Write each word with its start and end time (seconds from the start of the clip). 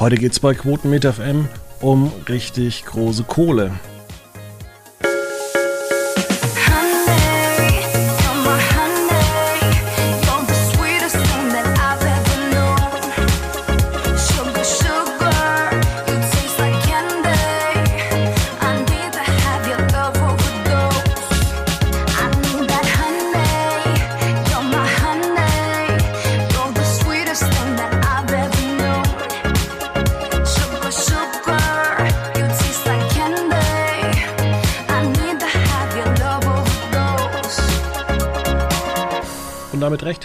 Heute 0.00 0.14
geht 0.14 0.30
es 0.30 0.38
bei 0.38 0.54
Quotenmeter 0.54 1.12
FM 1.12 1.48
um 1.80 2.12
richtig 2.28 2.84
große 2.84 3.24
Kohle. 3.24 3.72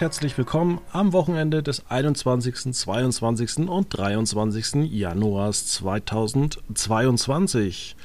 Herzlich 0.03 0.37
willkommen 0.37 0.79
am 0.91 1.13
Wochenende 1.13 1.63
des 1.63 1.89
21., 1.89 2.73
22. 2.73 3.69
und 3.69 3.97
23. 3.97 4.91
Januars 4.91 5.67
2022. 5.67 7.95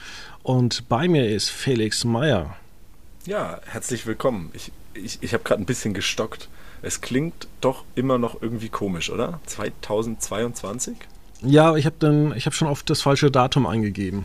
Und 0.44 0.88
bei 0.88 1.08
mir 1.08 1.28
ist 1.28 1.50
Felix 1.50 2.04
Meyer. 2.04 2.54
Ja, 3.26 3.58
herzlich 3.66 4.06
willkommen. 4.06 4.52
Ich, 4.52 4.70
ich, 4.94 5.18
ich 5.22 5.34
habe 5.34 5.42
gerade 5.42 5.60
ein 5.60 5.66
bisschen 5.66 5.92
gestockt. 5.92 6.48
Es 6.82 7.00
klingt 7.00 7.48
doch 7.60 7.82
immer 7.96 8.16
noch 8.16 8.42
irgendwie 8.42 8.68
komisch, 8.68 9.10
oder? 9.10 9.40
2022? 9.46 10.96
Ja, 11.42 11.74
ich 11.74 11.84
habe 11.84 12.32
hab 12.32 12.54
schon 12.54 12.68
oft 12.68 12.88
das 12.90 13.02
falsche 13.02 13.32
Datum 13.32 13.66
eingegeben. 13.66 14.24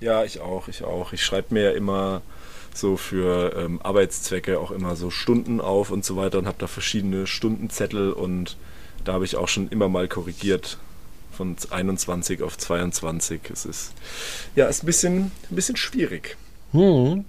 Ja, 0.00 0.22
ich 0.22 0.40
auch, 0.40 0.68
ich 0.68 0.84
auch. 0.84 1.14
Ich 1.14 1.24
schreibe 1.24 1.54
mir 1.54 1.70
ja 1.70 1.72
immer 1.78 2.20
so 2.76 2.96
für 2.96 3.54
ähm, 3.56 3.80
Arbeitszwecke 3.82 4.58
auch 4.58 4.70
immer 4.70 4.96
so 4.96 5.10
Stunden 5.10 5.60
auf 5.60 5.90
und 5.90 6.04
so 6.04 6.16
weiter 6.16 6.38
und 6.38 6.46
habe 6.46 6.58
da 6.58 6.66
verschiedene 6.66 7.26
Stundenzettel 7.26 8.12
und 8.12 8.56
da 9.04 9.14
habe 9.14 9.24
ich 9.24 9.36
auch 9.36 9.48
schon 9.48 9.68
immer 9.68 9.88
mal 9.88 10.08
korrigiert 10.08 10.78
von 11.32 11.56
21 11.70 12.42
auf 12.42 12.58
22. 12.58 13.40
Es 13.52 13.64
ist 13.64 13.92
ja 14.54 14.66
ist 14.66 14.82
ein 14.82 14.86
bisschen, 14.86 15.32
ein 15.50 15.56
bisschen 15.56 15.76
schwierig. 15.76 16.36
Hm. 16.72 17.24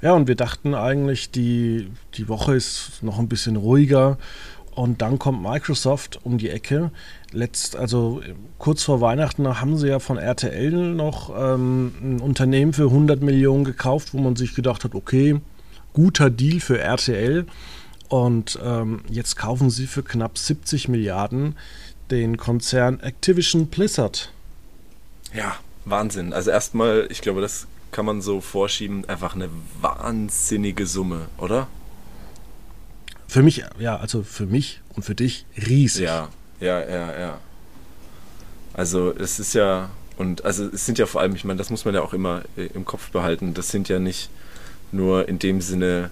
Ja, 0.00 0.14
und 0.14 0.26
wir 0.26 0.34
dachten 0.34 0.74
eigentlich, 0.74 1.30
die, 1.30 1.88
die 2.14 2.28
Woche 2.28 2.56
ist 2.56 3.02
noch 3.02 3.20
ein 3.20 3.28
bisschen 3.28 3.54
ruhiger 3.54 4.18
und 4.74 5.02
dann 5.02 5.18
kommt 5.18 5.42
Microsoft 5.42 6.20
um 6.24 6.38
die 6.38 6.48
Ecke. 6.50 6.90
Letzt, 7.30 7.76
also 7.76 8.22
kurz 8.58 8.82
vor 8.82 9.00
Weihnachten 9.00 9.60
haben 9.60 9.76
sie 9.76 9.88
ja 9.88 9.98
von 9.98 10.18
RTL 10.18 10.94
noch 10.94 11.30
ähm, 11.36 11.92
ein 12.00 12.20
Unternehmen 12.20 12.72
für 12.72 12.84
100 12.84 13.22
Millionen 13.22 13.64
gekauft, 13.64 14.14
wo 14.14 14.18
man 14.18 14.36
sich 14.36 14.54
gedacht 14.54 14.84
hat, 14.84 14.94
okay, 14.94 15.40
guter 15.92 16.30
Deal 16.30 16.60
für 16.60 16.78
RTL. 16.78 17.46
Und 18.08 18.58
ähm, 18.62 19.00
jetzt 19.08 19.36
kaufen 19.36 19.70
sie 19.70 19.86
für 19.86 20.02
knapp 20.02 20.36
70 20.36 20.88
Milliarden 20.88 21.56
den 22.10 22.36
Konzern 22.36 23.00
Activision 23.00 23.66
Blizzard. 23.66 24.30
Ja, 25.34 25.56
Wahnsinn. 25.84 26.32
Also 26.32 26.50
erstmal, 26.50 27.08
ich 27.10 27.22
glaube, 27.22 27.40
das 27.40 27.66
kann 27.90 28.06
man 28.06 28.22
so 28.22 28.40
vorschieben, 28.40 29.08
einfach 29.08 29.34
eine 29.34 29.48
wahnsinnige 29.80 30.86
Summe, 30.86 31.26
oder? 31.38 31.68
Für 33.32 33.42
mich, 33.42 33.64
ja, 33.78 33.96
also 33.96 34.22
für 34.22 34.44
mich 34.44 34.82
und 34.94 35.04
für 35.04 35.14
dich 35.14 35.46
riesig. 35.56 36.04
Ja, 36.04 36.28
ja, 36.60 36.80
ja, 36.80 37.18
ja. 37.18 37.40
Also 38.74 39.10
es 39.10 39.38
ist 39.38 39.54
ja, 39.54 39.88
und 40.18 40.44
also 40.44 40.66
es 40.66 40.84
sind 40.84 40.98
ja 40.98 41.06
vor 41.06 41.22
allem, 41.22 41.34
ich 41.34 41.44
meine, 41.44 41.56
das 41.56 41.70
muss 41.70 41.86
man 41.86 41.94
ja 41.94 42.02
auch 42.02 42.12
immer 42.12 42.42
äh, 42.58 42.66
im 42.74 42.84
Kopf 42.84 43.08
behalten, 43.10 43.54
das 43.54 43.70
sind 43.70 43.88
ja 43.88 43.98
nicht 43.98 44.28
nur 44.90 45.30
in 45.30 45.38
dem 45.38 45.62
Sinne 45.62 46.10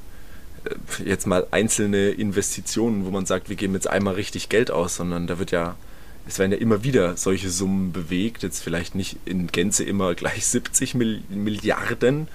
äh, 0.64 1.02
jetzt 1.04 1.26
mal 1.26 1.46
einzelne 1.50 2.08
Investitionen, 2.08 3.04
wo 3.04 3.10
man 3.10 3.26
sagt, 3.26 3.50
wir 3.50 3.56
geben 3.56 3.74
jetzt 3.74 3.86
einmal 3.86 4.14
richtig 4.14 4.48
Geld 4.48 4.70
aus, 4.70 4.96
sondern 4.96 5.26
da 5.26 5.38
wird 5.38 5.50
ja, 5.50 5.76
es 6.26 6.38
werden 6.38 6.52
ja 6.52 6.58
immer 6.58 6.84
wieder 6.84 7.18
solche 7.18 7.50
Summen 7.50 7.92
bewegt, 7.92 8.42
jetzt 8.44 8.62
vielleicht 8.62 8.94
nicht 8.94 9.18
in 9.26 9.48
Gänze 9.48 9.84
immer 9.84 10.14
gleich 10.14 10.46
70 10.46 10.94
Milliarden, 10.94 12.28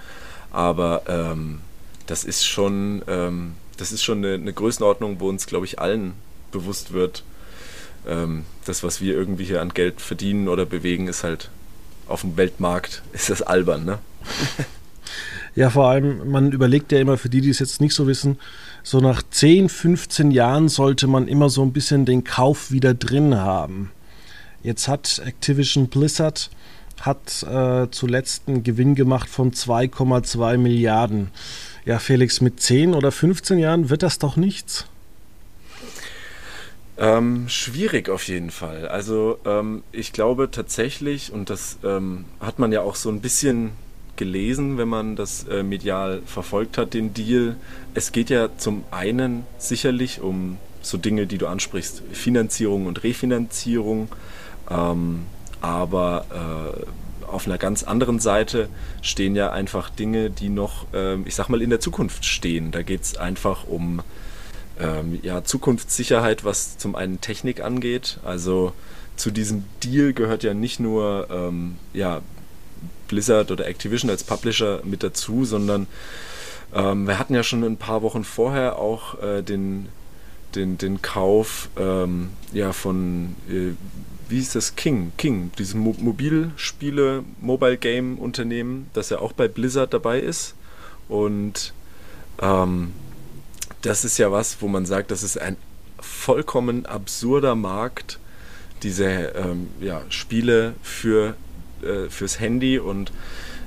aber 0.51 1.01
ähm, 1.07 1.61
das 2.05 2.23
ist 2.23 2.45
schon, 2.45 3.01
ähm, 3.07 3.53
das 3.77 3.91
ist 3.91 4.03
schon 4.03 4.19
eine, 4.19 4.35
eine 4.35 4.53
Größenordnung, 4.53 5.19
wo 5.19 5.29
uns, 5.29 5.47
glaube 5.47 5.65
ich, 5.65 5.79
allen 5.79 6.13
bewusst 6.51 6.93
wird, 6.93 7.23
ähm, 8.07 8.45
das, 8.65 8.83
was 8.83 9.01
wir 9.01 9.13
irgendwie 9.13 9.45
hier 9.45 9.61
an 9.61 9.69
Geld 9.69 10.01
verdienen 10.01 10.47
oder 10.47 10.65
bewegen, 10.65 11.07
ist 11.07 11.23
halt 11.23 11.49
auf 12.07 12.21
dem 12.21 12.37
Weltmarkt, 12.37 13.01
ist 13.13 13.29
das 13.29 13.41
albern, 13.41 13.85
ne? 13.85 13.99
Ja, 15.55 15.69
vor 15.69 15.87
allem, 15.87 16.29
man 16.29 16.51
überlegt 16.51 16.91
ja 16.91 16.99
immer, 16.99 17.17
für 17.17 17.29
die, 17.29 17.39
die 17.39 17.49
es 17.49 17.59
jetzt 17.59 17.79
nicht 17.79 17.93
so 17.93 18.07
wissen, 18.07 18.37
so 18.83 18.99
nach 18.99 19.23
10, 19.23 19.69
15 19.69 20.31
Jahren 20.31 20.67
sollte 20.67 21.07
man 21.07 21.29
immer 21.29 21.49
so 21.49 21.61
ein 21.63 21.71
bisschen 21.71 22.03
den 22.05 22.25
Kauf 22.25 22.71
wieder 22.71 22.93
drin 22.93 23.35
haben. 23.35 23.89
Jetzt 24.63 24.89
hat 24.89 25.21
Activision 25.23 25.87
Blizzard 25.87 26.49
hat 27.01 27.43
äh, 27.43 27.89
zuletzt 27.91 28.43
einen 28.47 28.63
Gewinn 28.63 28.95
gemacht 28.95 29.29
von 29.29 29.51
2,2 29.51 30.57
Milliarden. 30.57 31.29
Ja, 31.85 31.99
Felix, 31.99 32.41
mit 32.41 32.59
10 32.59 32.95
oder 32.95 33.11
15 33.11 33.59
Jahren 33.59 33.89
wird 33.89 34.01
das 34.01 34.17
doch 34.17 34.37
nichts. 34.37 34.87
Ähm, 36.97 37.47
schwierig 37.47 38.09
auf 38.09 38.27
jeden 38.27 38.49
Fall. 38.49 38.87
Also 38.87 39.37
ähm, 39.45 39.83
ich 39.91 40.11
glaube 40.11 40.49
tatsächlich, 40.49 41.31
und 41.31 41.49
das 41.49 41.77
ähm, 41.83 42.25
hat 42.39 42.57
man 42.57 42.71
ja 42.71 42.81
auch 42.81 42.95
so 42.95 43.09
ein 43.09 43.21
bisschen 43.21 43.71
gelesen, 44.15 44.77
wenn 44.77 44.87
man 44.87 45.15
das 45.15 45.43
äh, 45.47 45.61
medial 45.61 46.21
verfolgt 46.25 46.77
hat, 46.77 46.93
den 46.93 47.13
Deal. 47.13 47.57
Es 47.93 48.11
geht 48.11 48.29
ja 48.29 48.49
zum 48.57 48.83
einen 48.91 49.43
sicherlich 49.57 50.21
um 50.21 50.57
so 50.81 50.97
Dinge, 50.97 51.27
die 51.27 51.37
du 51.37 51.47
ansprichst, 51.47 52.01
Finanzierung 52.13 52.85
und 52.85 53.03
Refinanzierung, 53.03 54.07
ähm, 54.69 55.25
aber 55.61 56.25
äh, 56.31 57.04
auf 57.35 57.45
einer 57.45 57.57
ganz 57.57 57.83
anderen 57.83 58.19
Seite 58.19 58.69
stehen 59.01 59.35
ja 59.35 59.51
einfach 59.51 59.89
Dinge, 59.89 60.29
die 60.29 60.49
noch, 60.49 60.87
ähm, 60.93 61.25
ich 61.27 61.35
sag 61.35 61.49
mal, 61.49 61.61
in 61.61 61.69
der 61.69 61.79
Zukunft 61.79 62.25
stehen. 62.25 62.71
Da 62.71 62.81
geht 62.81 63.03
es 63.03 63.17
einfach 63.17 63.67
um 63.67 64.01
ähm, 64.79 65.19
ja, 65.21 65.43
Zukunftssicherheit, 65.43 66.43
was 66.43 66.77
zum 66.77 66.95
einen 66.95 67.21
Technik 67.21 67.61
angeht. 67.61 68.19
Also 68.23 68.73
zu 69.15 69.31
diesem 69.31 69.65
Deal 69.83 70.13
gehört 70.13 70.43
ja 70.43 70.53
nicht 70.53 70.79
nur 70.79 71.27
ähm, 71.29 71.75
ja, 71.93 72.21
Blizzard 73.07 73.51
oder 73.51 73.67
Activision 73.67 74.09
als 74.09 74.23
Publisher 74.23 74.79
mit 74.83 75.03
dazu, 75.03 75.45
sondern 75.45 75.87
ähm, 76.73 77.07
wir 77.07 77.19
hatten 77.19 77.35
ja 77.35 77.43
schon 77.43 77.63
ein 77.63 77.77
paar 77.77 78.01
Wochen 78.01 78.23
vorher 78.23 78.77
auch 78.79 79.21
äh, 79.21 79.41
den, 79.41 79.87
den, 80.55 80.77
den 80.77 81.01
Kauf 81.01 81.69
ähm, 81.77 82.31
ja, 82.53 82.73
von 82.73 83.35
äh, 83.49 83.73
wie 84.29 84.39
ist 84.39 84.55
das? 84.55 84.75
King, 84.75 85.11
King, 85.17 85.51
dieses 85.57 85.75
Mo 85.75 85.95
Mobilspiele, 85.97 87.23
Mobile 87.41 87.77
Game 87.77 88.17
Unternehmen, 88.17 88.89
das 88.93 89.09
ja 89.09 89.19
auch 89.19 89.33
bei 89.33 89.47
Blizzard 89.47 89.93
dabei 89.93 90.19
ist. 90.19 90.55
Und 91.07 91.73
ähm, 92.41 92.93
das 93.81 94.03
ist 94.03 94.17
ja 94.17 94.31
was, 94.31 94.61
wo 94.61 94.67
man 94.67 94.85
sagt, 94.85 95.11
das 95.11 95.23
ist 95.23 95.39
ein 95.39 95.57
vollkommen 95.99 96.85
absurder 96.85 97.55
Markt, 97.55 98.19
diese 98.83 99.05
ähm, 99.05 99.67
ja, 99.79 100.01
Spiele 100.09 100.73
für, 100.81 101.35
äh, 101.81 102.09
fürs 102.09 102.39
Handy 102.39 102.79
und 102.79 103.11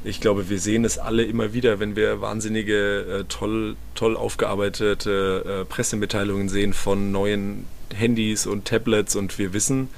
ich 0.04 0.20
glaube, 0.20 0.48
wir 0.48 0.60
sehen 0.60 0.84
es 0.84 0.98
alle 0.98 1.24
immer 1.24 1.52
wieder, 1.52 1.80
wenn 1.80 1.96
wir 1.96 2.20
wahnsinnige, 2.20 3.20
äh, 3.20 3.24
toll, 3.28 3.76
toll 3.94 4.16
aufgearbeitete 4.16 5.62
äh, 5.62 5.64
Pressemitteilungen 5.64 6.48
sehen 6.48 6.72
von 6.72 7.10
neuen 7.10 7.66
Handys 7.94 8.46
und 8.46 8.64
Tablets 8.64 9.16
und 9.16 9.38
wir 9.38 9.52
wissen, 9.52 9.88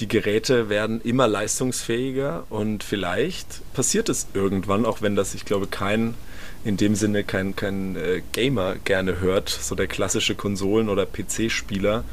die 0.00 0.08
Geräte 0.08 0.68
werden 0.68 1.00
immer 1.02 1.28
leistungsfähiger 1.28 2.44
und 2.48 2.82
vielleicht 2.82 3.60
passiert 3.74 4.08
es 4.08 4.28
irgendwann, 4.34 4.86
auch 4.86 5.02
wenn 5.02 5.14
das, 5.14 5.34
ich 5.34 5.44
glaube, 5.44 5.66
kein 5.66 6.14
in 6.64 6.76
dem 6.76 6.94
Sinne 6.94 7.24
kein, 7.24 7.56
kein 7.56 7.96
äh, 7.96 8.22
Gamer 8.32 8.76
gerne 8.76 9.20
hört, 9.20 9.48
so 9.48 9.74
der 9.74 9.86
klassische 9.86 10.34
Konsolen- 10.34 10.90
oder 10.90 11.06
PC-Spieler. 11.06 12.04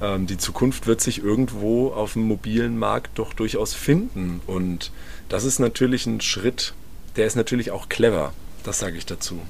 Ähm, 0.00 0.26
die 0.26 0.38
Zukunft 0.38 0.86
wird 0.86 1.00
sich 1.00 1.22
irgendwo 1.22 1.88
auf 1.88 2.12
dem 2.12 2.22
mobilen 2.22 2.78
Markt 2.78 3.18
doch 3.18 3.32
durchaus 3.32 3.74
finden 3.74 4.40
und 4.46 4.92
das 5.28 5.44
ist 5.44 5.58
natürlich 5.58 6.06
ein 6.06 6.20
Schritt, 6.20 6.74
der 7.16 7.26
ist 7.26 7.36
natürlich 7.36 7.70
auch 7.70 7.88
clever, 7.88 8.32
das 8.64 8.78
sage 8.78 8.96
ich 8.96 9.06
dazu. 9.06 9.40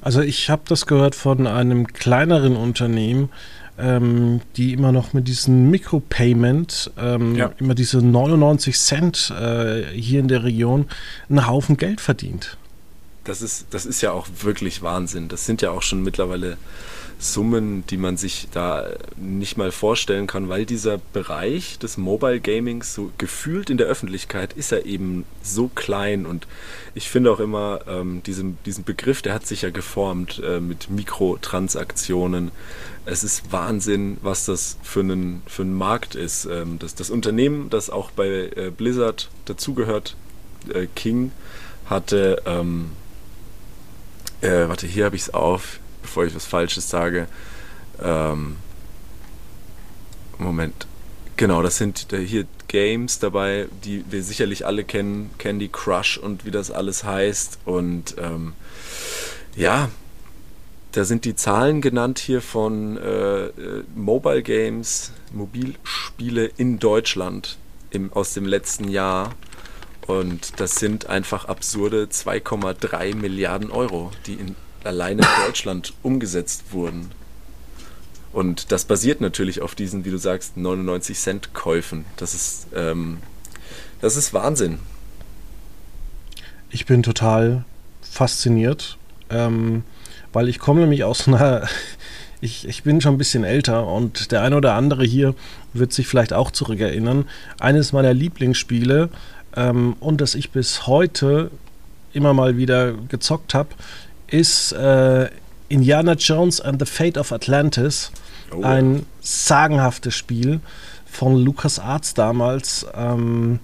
Also 0.00 0.20
ich 0.20 0.50
habe 0.50 0.62
das 0.68 0.84
gehört 0.84 1.14
von 1.14 1.46
einem 1.46 1.86
kleineren 1.86 2.56
Unternehmen, 2.56 3.30
ähm, 3.78 4.40
die 4.56 4.72
immer 4.72 4.92
noch 4.92 5.12
mit 5.12 5.28
diesem 5.28 5.70
Micropayment, 5.70 6.92
ähm, 6.98 7.34
ja. 7.34 7.52
immer 7.58 7.74
diese 7.74 7.98
99 7.98 8.78
Cent 8.78 9.32
äh, 9.38 9.84
hier 9.92 10.20
in 10.20 10.28
der 10.28 10.44
Region, 10.44 10.86
einen 11.28 11.46
Haufen 11.46 11.76
Geld 11.76 12.00
verdient. 12.00 12.56
Das 13.24 13.42
ist, 13.42 13.66
das 13.70 13.86
ist 13.86 14.00
ja 14.02 14.12
auch 14.12 14.28
wirklich 14.42 14.82
Wahnsinn. 14.82 15.28
Das 15.28 15.46
sind 15.46 15.62
ja 15.62 15.70
auch 15.70 15.82
schon 15.82 16.02
mittlerweile 16.02 16.58
Summen, 17.18 17.86
die 17.86 17.96
man 17.96 18.16
sich 18.16 18.48
da 18.52 18.86
nicht 19.16 19.56
mal 19.56 19.72
vorstellen 19.72 20.26
kann, 20.26 20.48
weil 20.48 20.66
dieser 20.66 20.98
Bereich 21.12 21.78
des 21.78 21.96
Mobile 21.96 22.40
Gamings 22.40 22.94
so 22.94 23.12
gefühlt 23.18 23.70
in 23.70 23.78
der 23.78 23.86
Öffentlichkeit 23.86 24.52
ist 24.52 24.72
er 24.72 24.84
eben 24.84 25.24
so 25.42 25.68
klein 25.68 26.26
und 26.26 26.46
ich 26.94 27.08
finde 27.08 27.32
auch 27.32 27.40
immer 27.40 27.80
ähm, 27.88 28.22
diesen, 28.24 28.58
diesen 28.66 28.84
Begriff, 28.84 29.22
der 29.22 29.34
hat 29.34 29.46
sich 29.46 29.62
ja 29.62 29.70
geformt 29.70 30.42
äh, 30.44 30.60
mit 30.60 30.90
Mikrotransaktionen. 30.90 32.50
Es 33.06 33.24
ist 33.24 33.52
Wahnsinn, 33.52 34.18
was 34.22 34.44
das 34.44 34.76
für 34.82 35.00
einen, 35.00 35.42
für 35.46 35.62
einen 35.62 35.74
Markt 35.74 36.14
ist. 36.14 36.46
Ähm, 36.46 36.78
das, 36.78 36.94
das 36.94 37.10
Unternehmen, 37.10 37.70
das 37.70 37.90
auch 37.90 38.10
bei 38.10 38.50
äh, 38.54 38.70
Blizzard 38.76 39.30
dazugehört, 39.44 40.16
äh, 40.72 40.86
King, 40.94 41.32
hatte, 41.86 42.42
ähm, 42.46 42.90
äh, 44.44 44.68
warte, 44.68 44.86
hier 44.86 45.06
habe 45.06 45.16
ich 45.16 45.22
es 45.22 45.34
auf, 45.34 45.80
bevor 46.02 46.24
ich 46.24 46.34
was 46.34 46.44
Falsches 46.44 46.88
sage. 46.88 47.26
Ähm, 48.02 48.56
Moment. 50.38 50.86
Genau, 51.36 51.62
das 51.62 51.78
sind 51.78 52.06
hier 52.10 52.46
Games 52.68 53.18
dabei, 53.18 53.66
die 53.84 54.04
wir 54.08 54.22
sicherlich 54.22 54.66
alle 54.66 54.84
kennen. 54.84 55.30
Candy 55.38 55.68
Crush 55.68 56.18
und 56.18 56.44
wie 56.44 56.50
das 56.50 56.70
alles 56.70 57.04
heißt. 57.04 57.58
Und 57.64 58.16
ähm, 58.18 58.52
ja, 59.56 59.88
da 60.92 61.04
sind 61.04 61.24
die 61.24 61.34
Zahlen 61.34 61.80
genannt 61.80 62.20
hier 62.20 62.40
von 62.40 62.96
äh, 62.96 63.46
äh 63.46 63.84
Mobile 63.96 64.42
Games, 64.42 65.12
Mobilspiele 65.32 66.50
in 66.56 66.78
Deutschland 66.78 67.58
im, 67.90 68.12
aus 68.12 68.34
dem 68.34 68.46
letzten 68.46 68.88
Jahr. 68.88 69.34
Und 70.06 70.60
das 70.60 70.76
sind 70.76 71.06
einfach 71.06 71.46
absurde 71.46 72.04
2,3 72.04 73.14
Milliarden 73.14 73.70
Euro, 73.70 74.10
die 74.26 74.34
in 74.34 74.56
alleine 74.84 75.22
in 75.22 75.28
Deutschland 75.46 75.94
umgesetzt 76.02 76.64
wurden. 76.72 77.10
Und 78.32 78.72
das 78.72 78.84
basiert 78.84 79.20
natürlich 79.20 79.62
auf 79.62 79.74
diesen, 79.74 80.04
wie 80.04 80.10
du 80.10 80.18
sagst, 80.18 80.56
99 80.56 81.18
Cent 81.18 81.54
Käufen. 81.54 82.04
Das 82.16 82.34
ist, 82.34 82.66
ähm, 82.74 83.18
das 84.00 84.16
ist 84.16 84.34
Wahnsinn. 84.34 84.78
Ich 86.68 86.84
bin 86.84 87.04
total 87.04 87.64
fasziniert, 88.02 88.98
ähm, 89.30 89.84
weil 90.32 90.48
ich 90.48 90.58
komme 90.58 90.80
nämlich 90.80 91.04
aus 91.04 91.28
einer, 91.28 91.68
ich, 92.40 92.66
ich 92.66 92.82
bin 92.82 93.00
schon 93.00 93.14
ein 93.14 93.18
bisschen 93.18 93.44
älter 93.44 93.86
und 93.86 94.32
der 94.32 94.42
eine 94.42 94.56
oder 94.56 94.74
andere 94.74 95.04
hier 95.04 95.36
wird 95.72 95.92
sich 95.92 96.08
vielleicht 96.08 96.32
auch 96.32 96.50
zurückerinnern. 96.50 97.28
Eines 97.60 97.92
meiner 97.92 98.12
Lieblingsspiele 98.12 99.10
ähm, 99.56 99.96
und 100.00 100.20
das 100.20 100.34
ich 100.34 100.50
bis 100.50 100.86
heute 100.86 101.50
immer 102.12 102.34
mal 102.34 102.56
wieder 102.56 102.92
gezockt 102.92 103.54
habe, 103.54 103.70
ist 104.28 104.72
äh, 104.72 105.28
Indiana 105.68 106.12
Jones 106.12 106.60
and 106.60 106.80
the 106.80 106.86
Fate 106.86 107.18
of 107.18 107.32
Atlantis. 107.32 108.10
Oh. 108.54 108.62
Ein 108.62 109.06
sagenhaftes 109.20 110.14
Spiel 110.14 110.60
von 111.06 111.36
LucasArts 111.36 112.14
damals. 112.14 112.86
Ähm, 112.94 113.58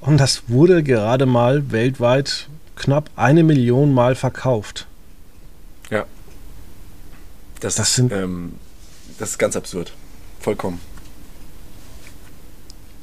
und 0.00 0.18
das 0.18 0.44
wurde 0.48 0.82
gerade 0.82 1.26
mal 1.26 1.70
weltweit 1.72 2.48
knapp 2.76 3.10
eine 3.16 3.42
Million 3.42 3.92
Mal 3.92 4.14
verkauft. 4.14 4.86
Ja. 5.90 6.04
Das, 7.60 7.76
das, 7.76 7.94
sind, 7.94 8.12
ähm, 8.12 8.54
das 9.18 9.30
ist 9.30 9.38
ganz 9.38 9.56
absurd. 9.56 9.92
Vollkommen. 10.40 10.80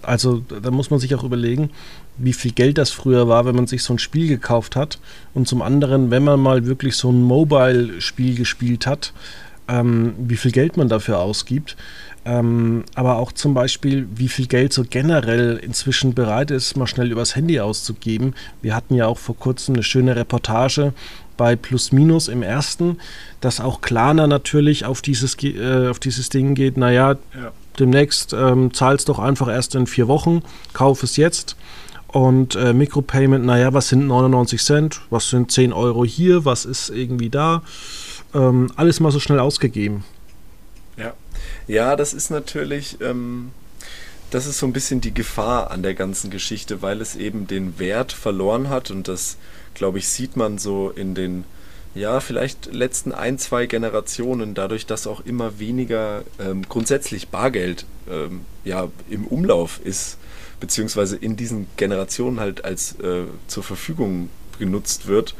Also 0.04 0.40
da 0.40 0.72
muss 0.72 0.90
man 0.90 1.00
sich 1.00 1.14
auch 1.16 1.24
überlegen, 1.24 1.70
wie 2.18 2.34
viel 2.34 2.52
Geld 2.52 2.78
das 2.78 2.92
früher 2.92 3.28
war, 3.28 3.46
wenn 3.46 3.56
man 3.56 3.68
sich 3.68 3.84
so 3.84 3.94
ein 3.94 4.00
Spiel 4.00 4.28
gekauft 4.28 4.76
hat. 4.76 5.00
Und 5.34 5.48
zum 5.48 5.62
anderen, 5.62 6.12
wenn 6.12 6.24
man 6.24 6.40
mal 6.40 6.66
wirklich 6.66 6.96
so 6.96 7.12
ein 7.12 7.22
Mobile-Spiel 7.22 8.36
gespielt 8.36 8.86
hat, 8.86 9.14
ähm, 9.68 10.14
wie 10.18 10.36
viel 10.36 10.52
Geld 10.52 10.78
man 10.78 10.90
dafür 10.90 11.20
ausgibt. 11.20 11.76
Ähm, 12.26 12.84
aber 12.96 13.18
auch 13.18 13.34
zum 13.34 13.54
Beispiel, 13.54 14.08
wie 14.16 14.30
viel 14.30 14.48
Geld 14.48 14.72
so 14.72 14.86
generell 14.90 15.58
inzwischen 15.58 16.14
bereit 16.14 16.52
ist, 16.52 16.78
mal 16.78 16.88
schnell 16.88 17.12
übers 17.12 17.36
Handy 17.36 17.60
auszugeben. 17.60 18.34
Wir 18.62 18.76
hatten 18.76 18.96
ja 18.96 19.08
auch 19.08 19.18
vor 19.18 19.38
kurzem 19.38 19.76
eine 19.76 19.84
schöne 19.84 20.16
Reportage 20.16 20.94
bei 21.36 21.56
Plus 21.56 21.92
Minus 21.92 22.28
im 22.30 22.42
ersten, 22.42 22.98
dass 23.42 23.60
auch 23.60 23.82
Klarna 23.82 24.28
natürlich 24.28 24.86
auf 24.86 25.02
dieses, 25.02 25.36
äh, 25.44 25.90
auf 25.90 26.00
dieses 26.00 26.30
Ding 26.30 26.56
geht, 26.56 26.78
naja, 26.78 27.18
ja. 27.34 27.52
Demnächst 27.80 28.34
ähm, 28.34 28.74
zahlst 28.74 29.10
doch 29.10 29.20
einfach 29.20 29.48
erst 29.48 29.76
in 29.76 29.88
vier 29.88 30.08
Wochen, 30.08 30.42
kauf 30.74 31.04
es 31.04 31.18
jetzt. 31.18 31.56
Und 32.08 32.56
äh, 32.56 32.74
Micropayment, 32.74 33.44
naja, 33.44 33.74
was 33.74 33.88
sind 33.90 34.06
99 34.06 34.62
Cent, 34.62 35.02
was 35.10 35.30
sind 35.30 35.52
10 35.52 35.74
Euro 35.74 36.06
hier, 36.06 36.46
was 36.46 36.64
ist 36.66 36.90
irgendwie 36.90 37.32
da. 37.32 37.64
Ähm, 38.36 38.72
alles 38.76 39.00
mal 39.00 39.12
so 39.12 39.20
schnell 39.20 39.40
ausgegeben. 39.40 40.04
Ja, 40.96 41.14
ja 41.68 41.96
das 41.96 42.14
ist 42.14 42.30
natürlich, 42.30 43.02
ähm, 43.02 43.52
das 44.30 44.46
ist 44.46 44.60
so 44.60 44.68
ein 44.68 44.74
bisschen 44.74 45.02
die 45.02 45.14
Gefahr 45.14 45.72
an 45.72 45.82
der 45.82 45.96
ganzen 45.96 46.30
Geschichte, 46.30 46.84
weil 46.84 47.02
es 47.02 47.16
eben 47.16 47.48
den 47.48 47.80
Wert 47.80 48.12
verloren 48.12 48.70
hat 48.70 48.92
und 48.92 49.08
das, 49.08 49.38
glaube 49.74 49.98
ich, 49.98 50.08
sieht 50.08 50.38
man 50.38 50.60
so 50.60 50.92
in 50.92 51.16
den, 51.16 51.46
ja, 51.96 52.20
vielleicht 52.20 52.74
letzten 52.74 53.12
ein, 53.12 53.38
zwei 53.38 53.66
Generationen, 53.68 54.54
dadurch, 54.56 54.86
dass 54.86 55.08
auch 55.08 55.26
immer 55.26 55.60
weniger 55.60 56.24
ähm, 56.40 56.64
grundsätzlich 56.68 57.30
Bargeld 57.30 57.86
ähm, 58.10 58.42
ja, 58.64 58.90
im 59.10 59.28
Umlauf 59.28 59.80
ist 59.84 60.18
beziehungsweise 60.64 61.18
in 61.18 61.36
diesen 61.36 61.68
Generationen 61.76 62.40
halt 62.40 62.64
als 62.64 62.98
äh, 63.02 63.26
zur 63.48 63.64
Verfügung 63.64 64.30
genutzt 64.60 65.08
wird, 65.08 65.36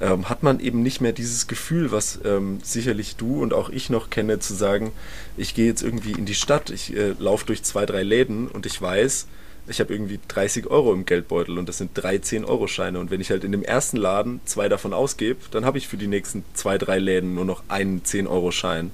ähm, 0.00 0.30
hat 0.30 0.42
man 0.42 0.60
eben 0.60 0.82
nicht 0.82 1.02
mehr 1.02 1.12
dieses 1.12 1.46
Gefühl, 1.46 1.92
was 1.92 2.20
ähm, 2.24 2.58
sicherlich 2.62 3.16
du 3.16 3.42
und 3.42 3.52
auch 3.52 3.68
ich 3.68 3.90
noch 3.90 4.08
kenne, 4.08 4.38
zu 4.38 4.54
sagen, 4.54 4.92
ich 5.36 5.54
gehe 5.54 5.66
jetzt 5.66 5.82
irgendwie 5.82 6.12
in 6.12 6.24
die 6.24 6.34
Stadt, 6.34 6.70
ich 6.70 6.96
äh, 6.96 7.14
laufe 7.18 7.44
durch 7.44 7.62
zwei, 7.64 7.84
drei 7.84 8.02
Läden 8.02 8.48
und 8.48 8.64
ich 8.64 8.80
weiß, 8.80 9.26
ich 9.66 9.80
habe 9.80 9.92
irgendwie 9.92 10.18
30 10.28 10.66
Euro 10.66 10.92
im 10.92 11.06
Geldbeutel 11.06 11.58
und 11.58 11.68
das 11.68 11.78
sind 11.78 11.90
drei 11.94 12.16
10-Euro-Scheine. 12.16 12.98
Und 12.98 13.10
wenn 13.10 13.20
ich 13.20 13.30
halt 13.30 13.44
in 13.44 13.52
dem 13.52 13.62
ersten 13.62 13.96
Laden 13.96 14.40
zwei 14.44 14.68
davon 14.68 14.92
ausgebe, 14.92 15.40
dann 15.50 15.64
habe 15.64 15.78
ich 15.78 15.88
für 15.88 15.96
die 15.96 16.08
nächsten 16.08 16.44
zwei, 16.54 16.78
drei 16.78 16.98
Läden 16.98 17.34
nur 17.34 17.44
noch 17.44 17.62
einen 17.68 18.02
10-Euro-Schein 18.02 18.90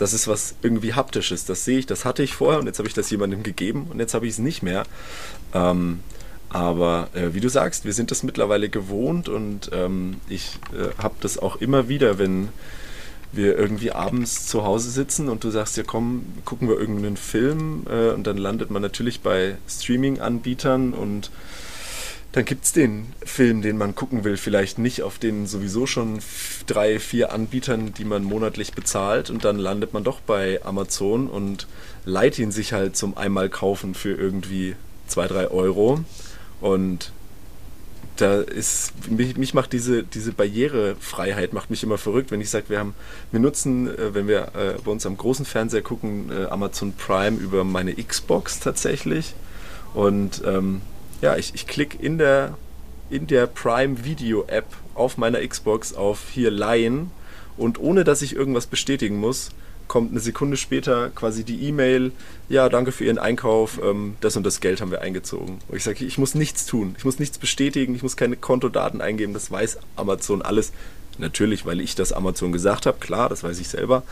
das 0.00 0.14
ist 0.14 0.26
was 0.28 0.54
irgendwie 0.62 0.94
haptisches. 0.94 1.44
Das 1.44 1.64
sehe 1.64 1.78
ich, 1.78 1.86
das 1.86 2.04
hatte 2.04 2.22
ich 2.22 2.34
vorher 2.34 2.58
und 2.58 2.66
jetzt 2.66 2.78
habe 2.78 2.88
ich 2.88 2.94
das 2.94 3.10
jemandem 3.10 3.42
gegeben 3.42 3.86
und 3.90 4.00
jetzt 4.00 4.14
habe 4.14 4.26
ich 4.26 4.32
es 4.32 4.38
nicht 4.38 4.62
mehr. 4.62 4.84
Ähm, 5.52 6.00
aber 6.48 7.10
äh, 7.12 7.34
wie 7.34 7.40
du 7.40 7.48
sagst, 7.48 7.84
wir 7.84 7.92
sind 7.92 8.10
das 8.10 8.22
mittlerweile 8.22 8.70
gewohnt 8.70 9.28
und 9.28 9.70
ähm, 9.72 10.16
ich 10.28 10.58
äh, 10.72 11.00
habe 11.00 11.14
das 11.20 11.38
auch 11.38 11.56
immer 11.56 11.88
wieder, 11.88 12.18
wenn 12.18 12.48
wir 13.32 13.56
irgendwie 13.56 13.92
abends 13.92 14.46
zu 14.46 14.64
Hause 14.64 14.90
sitzen 14.90 15.28
und 15.28 15.44
du 15.44 15.50
sagst, 15.50 15.76
ja 15.76 15.82
komm, 15.86 16.24
gucken 16.44 16.68
wir 16.68 16.78
irgendeinen 16.78 17.16
Film 17.16 17.84
äh, 17.88 18.10
und 18.10 18.26
dann 18.26 18.36
landet 18.36 18.70
man 18.70 18.82
natürlich 18.82 19.20
bei 19.20 19.56
Streaming-Anbietern 19.68 20.92
und 20.92 21.30
dann 22.32 22.44
gibt 22.44 22.64
es 22.64 22.72
den 22.72 23.12
Film, 23.24 23.60
den 23.60 23.76
man 23.76 23.96
gucken 23.96 24.22
will, 24.22 24.36
vielleicht 24.36 24.78
nicht 24.78 25.02
auf 25.02 25.18
den 25.18 25.46
sowieso 25.46 25.86
schon 25.86 26.20
drei, 26.66 27.00
vier 27.00 27.32
Anbietern, 27.32 27.92
die 27.92 28.04
man 28.04 28.22
monatlich 28.22 28.72
bezahlt 28.72 29.30
und 29.30 29.44
dann 29.44 29.58
landet 29.58 29.92
man 29.92 30.04
doch 30.04 30.20
bei 30.20 30.60
Amazon 30.64 31.28
und 31.28 31.66
leiht 32.04 32.38
ihn 32.38 32.52
sich 32.52 32.72
halt 32.72 32.96
zum 32.96 33.16
einmal 33.16 33.48
kaufen 33.48 33.94
für 33.94 34.12
irgendwie 34.12 34.76
zwei, 35.08 35.26
drei 35.26 35.48
Euro. 35.48 36.04
Und 36.60 37.12
da 38.20 38.40
ist 38.40 38.92
mich, 39.10 39.36
mich, 39.36 39.54
macht 39.54 39.72
diese, 39.72 40.02
diese 40.02 40.32
Barrierefreiheit 40.32 41.52
macht 41.52 41.70
mich 41.70 41.82
immer 41.82 41.98
verrückt, 41.98 42.30
wenn 42.30 42.40
ich 42.40 42.50
sage, 42.50 42.66
wir 42.68 42.78
haben 42.78 42.94
wir 43.30 43.40
nutzen, 43.40 43.88
äh, 43.88 44.14
wenn 44.14 44.28
wir 44.28 44.52
äh, 44.54 44.74
bei 44.84 44.90
uns 44.90 45.06
am 45.06 45.16
großen 45.16 45.44
Fernseher 45.44 45.82
gucken, 45.82 46.30
äh, 46.30 46.46
Amazon 46.46 46.92
Prime 46.92 47.38
über 47.38 47.64
meine 47.64 47.94
Xbox 47.94 48.60
tatsächlich. 48.60 49.34
Und 49.94 50.42
ähm, 50.44 50.82
ja, 51.20 51.36
ich, 51.36 51.54
ich 51.54 51.66
klicke 51.66 51.98
in 51.98 52.18
der, 52.18 52.56
in 53.10 53.26
der 53.26 53.46
Prime 53.46 54.04
Video 54.04 54.44
App 54.46 54.66
auf 54.94 55.16
meiner 55.16 55.46
Xbox 55.46 55.94
auf 55.94 56.28
hier 56.30 56.50
Leihen 56.50 57.10
und 57.56 57.78
ohne 57.80 58.04
dass 58.04 58.22
ich 58.22 58.34
irgendwas 58.34 58.66
bestätigen 58.66 59.18
muss, 59.18 59.50
kommt 59.90 60.12
eine 60.12 60.20
Sekunde 60.20 60.56
später 60.56 61.10
quasi 61.10 61.42
die 61.42 61.66
E-Mail, 61.66 62.12
ja, 62.48 62.68
danke 62.68 62.92
für 62.92 63.04
Ihren 63.06 63.18
Einkauf, 63.18 63.80
ähm, 63.82 64.14
das 64.20 64.36
und 64.36 64.46
das 64.46 64.60
Geld 64.60 64.80
haben 64.80 64.92
wir 64.92 65.00
eingezogen. 65.00 65.58
Und 65.66 65.76
ich 65.76 65.82
sage, 65.82 66.04
ich 66.04 66.16
muss 66.16 66.36
nichts 66.36 66.64
tun, 66.64 66.94
ich 66.96 67.04
muss 67.04 67.18
nichts 67.18 67.38
bestätigen, 67.38 67.96
ich 67.96 68.04
muss 68.04 68.16
keine 68.16 68.36
Kontodaten 68.36 69.00
eingeben, 69.00 69.34
das 69.34 69.50
weiß 69.50 69.78
Amazon 69.96 70.42
alles. 70.42 70.70
Natürlich, 71.18 71.66
weil 71.66 71.80
ich 71.80 71.96
das 71.96 72.12
Amazon 72.12 72.52
gesagt 72.52 72.86
habe, 72.86 72.98
klar, 73.00 73.28
das 73.28 73.42
weiß 73.42 73.58
ich 73.58 73.66
selber. 73.66 74.04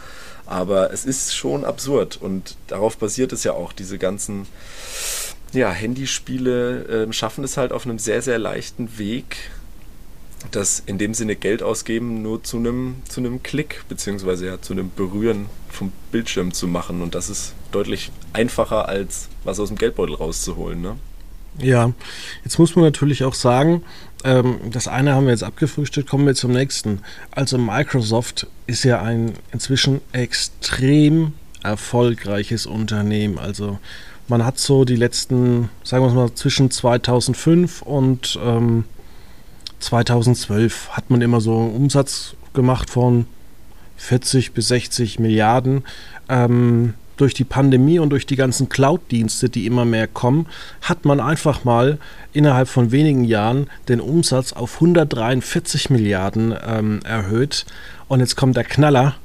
Aber 0.47 0.93
es 0.93 1.05
ist 1.05 1.37
schon 1.37 1.65
absurd 1.65 2.19
und 2.21 2.57
darauf 2.67 2.99
basiert 2.99 3.33
es 3.33 3.45
ja 3.45 3.53
auch, 3.53 3.73
diese 3.73 3.99
ganzen 3.99 4.49
ja, 5.53 5.71
Handyspiele 5.71 7.07
äh, 7.07 7.13
schaffen 7.13 7.45
es 7.45 7.57
halt 7.57 7.71
auf 7.71 7.87
einem 7.87 8.01
sehr, 8.01 8.21
sehr 8.21 8.41
leichten 8.41 8.99
Weg, 8.99 9.37
das 10.51 10.83
in 10.87 10.99
dem 10.99 11.15
Sinne 11.15 11.37
Geld 11.37 11.63
ausgeben 11.63 12.23
nur 12.23 12.43
zu 12.43 12.59
einem 12.59 12.97
zu 13.09 13.21
einem 13.21 13.43
Klick 13.43 13.85
beziehungsweise 13.89 14.47
ja 14.47 14.61
zu 14.61 14.73
einem 14.73 14.91
Berühren 14.95 15.47
vom 15.69 15.93
Bildschirm 16.13 16.53
zu 16.53 16.69
machen 16.69 17.03
und 17.03 17.15
das 17.15 17.29
ist 17.29 17.55
deutlich 17.73 18.11
einfacher 18.33 18.89
als 18.89 19.29
was 19.45 19.61
aus 19.61 19.69
dem 19.69 19.79
Geldbeutel 19.79 20.15
rauszuholen, 20.15 20.81
ne? 20.81 20.97
Ja, 21.61 21.93
jetzt 22.45 22.59
muss 22.59 22.77
man 22.77 22.85
natürlich 22.85 23.25
auch 23.25 23.35
sagen, 23.35 23.83
ähm, 24.23 24.59
das 24.71 24.87
eine 24.87 25.15
haben 25.15 25.25
wir 25.25 25.33
jetzt 25.33 25.43
abgefrühstückt, 25.43 26.09
kommen 26.09 26.27
wir 26.27 26.37
zum 26.37 26.53
nächsten. 26.53 27.01
Also 27.33 27.59
Microsoft 27.59 28.47
ist 28.69 28.85
ja 28.85 29.03
ein 29.03 29.33
inzwischen 29.53 30.01
extrem 30.13 31.33
erfolgreiches 31.65 32.67
Unternehmen. 32.67 33.39
Also 33.39 33.79
man 34.29 34.45
hat 34.45 34.59
so 34.59 34.85
die 34.85 34.95
letzten, 34.95 35.69
sagen 35.83 36.05
wir 36.05 36.13
mal, 36.13 36.33
zwischen 36.35 36.71
2005 36.71 37.83
und 37.83 38.39
ähm, 38.41 38.85
2012 39.81 40.91
hat 40.91 41.11
man 41.11 41.21
immer 41.21 41.41
so 41.41 41.57
einen 41.59 41.75
Umsatz 41.75 42.35
gemacht 42.53 42.91
von 42.91 43.27
40 43.97 44.53
bis 44.53 44.69
60 44.69 45.19
Milliarden. 45.19 45.85
Ähm, 46.29 46.95
durch 47.19 47.35
die 47.35 47.45
Pandemie 47.45 47.99
und 47.99 48.11
durch 48.11 48.27
die 48.27 48.37
ganzen 48.37 48.69
Cloud-Dienste, 48.69 49.49
die 49.49 49.67
immer 49.67 49.85
mehr 49.85 50.07
kommen, 50.07 50.47
hat 50.83 51.05
man 51.05 51.21
einfach 51.21 51.65
mal 51.65 51.99
innerhalb 52.33 52.69
von 52.69 52.93
wenigen 52.93 53.25
Jahren 53.25 53.69
den 53.89 54.01
Umsatz 54.01 54.53
auf 54.53 54.75
143 54.75 55.91
Milliarden 55.91 56.55
ähm, 56.67 57.01
erhöht. 57.05 57.67
Und 58.07 58.21
jetzt 58.21 58.37
kommt 58.37 58.57
der 58.57 58.65
Knaller. 58.65 59.17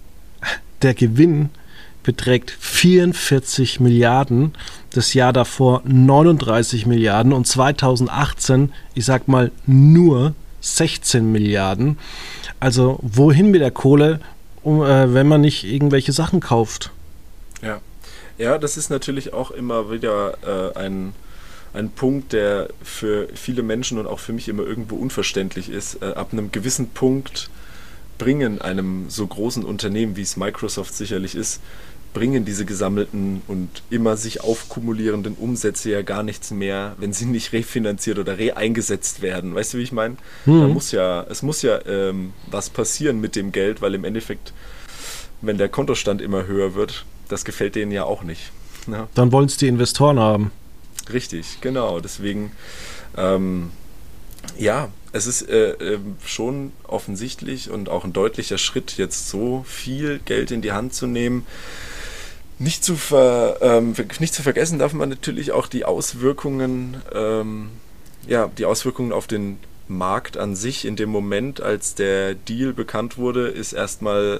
Der 0.81 0.93
Gewinn 0.93 1.50
beträgt 2.01 2.51
44 2.51 3.79
Milliarden, 3.79 4.53
das 4.91 5.13
Jahr 5.13 5.31
davor 5.31 5.81
39 5.86 6.86
Milliarden 6.86 7.31
und 7.31 7.48
2018, 7.48 8.74
ich 8.93 9.05
sag 9.05 9.27
mal, 9.27 9.51
nur 9.65 10.36
16 10.63 11.32
Milliarden. 11.32 12.00
Also 12.60 12.98
wohin 13.01 13.51
mit 13.51 13.62
der 13.62 13.72
Kohle, 13.72 14.20
um, 14.63 14.82
äh, 14.82 15.13
wenn 15.13 15.27
man 15.27 15.41
nicht 15.41 15.65
irgendwelche 15.65 16.13
Sachen 16.13 16.39
kauft? 16.39 16.91
Ja. 17.62 17.82
Ja, 18.38 18.58
das 18.58 18.77
ist 18.77 18.89
natürlich 18.89 19.32
auch 19.34 19.51
immer 19.51 19.91
wieder 19.91 20.38
äh, 20.75 20.79
ein, 20.79 21.13
ein 21.74 21.91
Punkt, 21.91 22.34
der 22.34 22.70
für 22.82 23.27
viele 23.36 23.62
Menschen 23.62 24.00
und 24.00 24.08
auch 24.08 24.20
für 24.20 24.34
mich 24.34 24.50
immer 24.50 24.63
irgendwo 24.63 24.96
unverständlich 24.96 25.70
ist. 25.70 26.01
Äh, 26.01 26.13
ab 26.13 26.29
einem 26.32 26.51
gewissen 26.51 26.89
Punkt 26.89 27.50
bringen 28.17 28.60
einem 28.62 29.10
so 29.10 29.27
großen 29.27 29.63
Unternehmen, 29.63 30.15
wie 30.15 30.22
es 30.22 30.38
Microsoft 30.38 30.96
sicherlich 30.96 31.36
ist, 31.36 31.62
bringen 32.13 32.46
diese 32.46 32.65
gesammelten 32.65 33.41
und 33.48 33.70
immer 33.89 34.17
sich 34.17 34.41
aufkumulierenden 34.41 35.36
Umsätze 35.36 35.89
ja 35.89 36.01
gar 36.01 36.24
nichts 36.24 36.51
mehr, 36.51 36.96
wenn 36.98 37.13
sie 37.13 37.25
nicht 37.25 37.53
refinanziert 37.53 38.20
oder 38.20 38.38
reeingesetzt 38.38 39.22
werden. 39.22 39.55
Weißt 39.55 39.74
du, 39.74 39.79
wie 39.79 39.84
ich 39.84 39.91
meine? 39.91 40.17
Hm. 40.46 40.62
Da 40.62 40.67
muss 40.67 40.91
ja, 40.91 41.24
es 41.29 41.41
muss 41.41 41.62
ja 41.62 41.86
ähm, 41.86 42.34
was 42.50 42.70
passieren 42.70 43.20
mit 43.20 43.36
dem 43.36 43.51
Geld, 43.51 43.82
weil 43.82 43.96
im 43.96 44.03
Endeffekt, 44.03 44.53
wenn 45.41 45.58
der 45.58 45.70
Kontostand 45.70 46.22
immer 46.22 46.46
höher 46.46 46.75
wird, 46.75 47.05
das 47.29 47.46
gefällt 47.46 47.75
denen 47.75 47.91
ja 47.91 48.03
auch 48.03 48.24
nicht. 48.24 48.51
Ne? 48.88 49.08
Dann 49.15 49.32
wollen 49.32 49.48
es 49.48 49.58
die 49.58 49.67
Investoren 49.67 50.20
haben. 50.20 50.51
Richtig, 51.12 51.60
genau. 51.62 52.00
Deswegen, 52.00 52.51
ähm, 53.17 53.72
ja, 54.58 54.89
es 55.12 55.27
ist 55.27 55.48
äh, 55.50 55.72
äh, 55.72 56.00
schon 56.25 56.72
offensichtlich 56.88 57.70
und 57.70 57.89
auch 57.89 58.03
ein 58.03 58.13
deutlicher 58.13 58.58
Schritt, 58.58 58.98
jetzt 58.98 59.29
so 59.29 59.63
viel 59.67 60.20
Geld 60.25 60.51
in 60.51 60.62
die 60.62 60.72
Hand 60.72 60.93
zu 60.93 61.08
nehmen. 61.08 61.46
Nicht 62.63 62.86
zu, 62.86 62.96
ver, 62.96 63.58
ähm, 63.60 63.93
nicht 64.20 64.34
zu 64.34 64.41
vergessen 64.41 64.79
darf 64.79 64.93
man 64.93 65.10
natürlich 65.10 65.51
auch 65.51 65.67
die 65.67 65.84
Auswirkungen, 65.84 66.96
ähm, 67.13 67.72
ja, 68.25 68.50
die 68.58 68.63
Auswirkungen 68.63 69.12
auf 69.12 69.27
den 69.27 69.60
Markt 69.89 70.38
an 70.38 70.55
sich. 70.55 70.86
In 70.86 70.96
dem 70.96 71.10
Moment, 71.10 71.60
als 71.60 71.93
der 71.93 72.36
Deal 72.36 72.72
bekannt 72.72 73.17
wurde, 73.17 73.50
ist 73.50 73.74
erstmal 73.74 74.39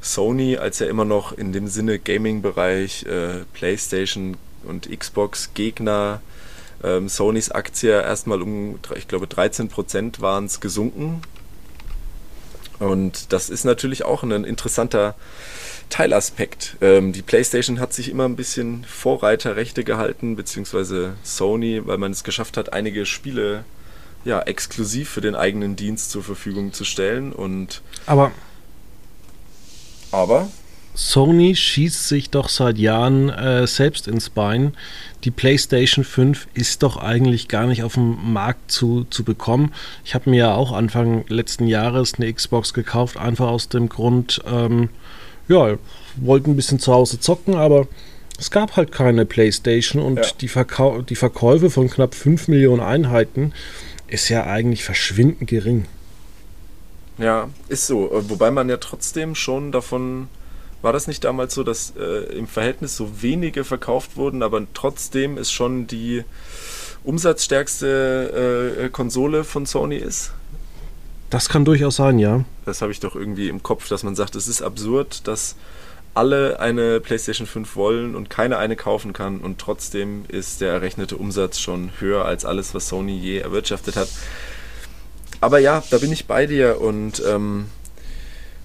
Sony, 0.00 0.58
als 0.58 0.78
ja 0.78 0.86
immer 0.86 1.04
noch 1.04 1.32
in 1.32 1.52
dem 1.52 1.66
Sinne 1.66 1.98
Gaming-Bereich 1.98 3.04
äh, 3.06 3.40
PlayStation 3.52 4.36
und 4.62 4.88
Xbox 4.88 5.50
Gegner, 5.52 6.22
ähm, 6.84 7.08
Sonys 7.08 7.50
Aktie 7.50 7.90
erstmal 7.90 8.42
um, 8.42 8.78
ich 8.94 9.08
glaube, 9.08 9.26
13% 9.26 10.20
waren 10.20 10.44
es 10.44 10.60
gesunken. 10.60 11.22
Und 12.78 13.32
das 13.32 13.50
ist 13.50 13.64
natürlich 13.64 14.04
auch 14.04 14.22
ein 14.22 14.44
interessanter 14.44 15.16
Teilaspekt. 15.90 16.76
Ähm, 16.80 17.12
die 17.12 17.22
PlayStation 17.22 17.80
hat 17.80 17.92
sich 17.92 18.08
immer 18.08 18.24
ein 18.24 18.36
bisschen 18.36 18.84
Vorreiterrechte 18.84 19.84
gehalten, 19.84 20.36
beziehungsweise 20.36 21.14
Sony, 21.22 21.82
weil 21.86 21.98
man 21.98 22.12
es 22.12 22.24
geschafft 22.24 22.56
hat, 22.56 22.72
einige 22.72 23.04
Spiele 23.04 23.64
ja 24.24 24.40
exklusiv 24.40 25.10
für 25.10 25.20
den 25.20 25.34
eigenen 25.34 25.76
Dienst 25.76 26.10
zur 26.10 26.22
Verfügung 26.22 26.72
zu 26.72 26.84
stellen. 26.84 27.32
Und 27.32 27.82
aber 28.06 28.32
aber 30.12 30.48
Sony 30.94 31.54
schießt 31.54 32.08
sich 32.08 32.30
doch 32.30 32.48
seit 32.48 32.76
Jahren 32.76 33.28
äh, 33.30 33.66
selbst 33.66 34.08
ins 34.08 34.28
Bein. 34.28 34.74
Die 35.24 35.30
PlayStation 35.30 36.04
5 36.04 36.48
ist 36.52 36.82
doch 36.82 36.96
eigentlich 36.96 37.48
gar 37.48 37.66
nicht 37.66 37.84
auf 37.84 37.94
dem 37.94 38.32
Markt 38.32 38.70
zu, 38.70 39.04
zu 39.08 39.22
bekommen. 39.24 39.72
Ich 40.04 40.14
habe 40.14 40.30
mir 40.30 40.38
ja 40.38 40.54
auch 40.54 40.72
Anfang 40.72 41.24
letzten 41.28 41.66
Jahres 41.66 42.14
eine 42.14 42.32
Xbox 42.32 42.74
gekauft, 42.74 43.16
einfach 43.16 43.48
aus 43.48 43.68
dem 43.68 43.88
Grund, 43.88 44.42
ähm, 44.46 44.90
ja, 45.50 45.76
wollte 46.16 46.50
ein 46.50 46.56
bisschen 46.56 46.78
zu 46.78 46.92
Hause 46.92 47.20
zocken, 47.20 47.54
aber 47.54 47.86
es 48.38 48.50
gab 48.50 48.76
halt 48.76 48.92
keine 48.92 49.26
PlayStation 49.26 50.02
und 50.02 50.16
ja. 50.16 50.24
die, 50.40 50.48
Verkau 50.48 51.02
die 51.02 51.16
Verkäufe 51.16 51.68
von 51.68 51.90
knapp 51.90 52.14
5 52.14 52.48
Millionen 52.48 52.80
Einheiten 52.80 53.52
ist 54.06 54.28
ja 54.28 54.44
eigentlich 54.44 54.82
verschwindend 54.84 55.48
gering. 55.48 55.84
Ja, 57.18 57.50
ist 57.68 57.86
so. 57.86 58.10
Äh, 58.10 58.30
wobei 58.30 58.50
man 58.50 58.68
ja 58.68 58.78
trotzdem 58.78 59.34
schon 59.34 59.72
davon. 59.72 60.28
War 60.82 60.94
das 60.94 61.06
nicht 61.06 61.24
damals 61.24 61.52
so, 61.54 61.62
dass 61.62 61.92
äh, 61.98 62.32
im 62.34 62.46
Verhältnis 62.46 62.96
so 62.96 63.20
wenige 63.20 63.64
verkauft 63.64 64.16
wurden, 64.16 64.42
aber 64.42 64.66
trotzdem 64.72 65.36
ist 65.36 65.52
schon 65.52 65.86
die 65.86 66.24
umsatzstärkste 67.04 68.78
äh, 68.84 68.88
Konsole 68.88 69.44
von 69.44 69.66
Sony 69.66 69.96
ist? 69.96 70.32
Das 71.30 71.48
kann 71.48 71.64
durchaus 71.64 71.96
sein, 71.96 72.18
ja. 72.18 72.44
Das 72.64 72.82
habe 72.82 72.92
ich 72.92 73.00
doch 73.00 73.14
irgendwie 73.14 73.48
im 73.48 73.62
Kopf, 73.62 73.88
dass 73.88 74.02
man 74.02 74.16
sagt, 74.16 74.34
es 74.34 74.48
ist 74.48 74.62
absurd, 74.62 75.26
dass 75.28 75.54
alle 76.12 76.58
eine 76.58 76.98
PlayStation 77.00 77.46
5 77.46 77.76
wollen 77.76 78.14
und 78.16 78.30
keiner 78.30 78.58
eine 78.58 78.74
kaufen 78.74 79.12
kann 79.12 79.38
und 79.38 79.58
trotzdem 79.58 80.24
ist 80.26 80.60
der 80.60 80.72
errechnete 80.72 81.16
Umsatz 81.16 81.60
schon 81.60 81.92
höher 82.00 82.24
als 82.24 82.44
alles, 82.44 82.74
was 82.74 82.88
Sony 82.88 83.16
je 83.16 83.38
erwirtschaftet 83.38 83.94
hat. 83.94 84.08
Aber 85.40 85.60
ja, 85.60 85.82
da 85.90 85.98
bin 85.98 86.12
ich 86.12 86.26
bei 86.26 86.46
dir 86.46 86.80
und 86.80 87.22
ähm, 87.26 87.66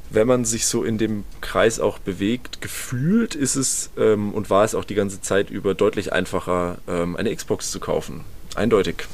wenn 0.10 0.28
man 0.28 0.44
sich 0.44 0.66
so 0.66 0.84
in 0.84 0.98
dem 0.98 1.24
Kreis 1.42 1.80
auch 1.80 2.00
bewegt, 2.00 2.62
gefühlt 2.62 3.36
ist 3.36 3.56
es 3.56 3.92
ähm, 3.98 4.34
und 4.34 4.50
war 4.50 4.64
es 4.64 4.74
auch 4.74 4.86
die 4.86 4.96
ganze 4.96 5.22
Zeit 5.22 5.50
über 5.52 5.76
deutlich 5.76 6.14
einfacher, 6.14 6.80
ähm, 6.88 7.16
eine 7.16 7.34
Xbox 7.36 7.70
zu 7.70 7.80
kaufen. 7.80 8.22
Eindeutig. 8.56 9.06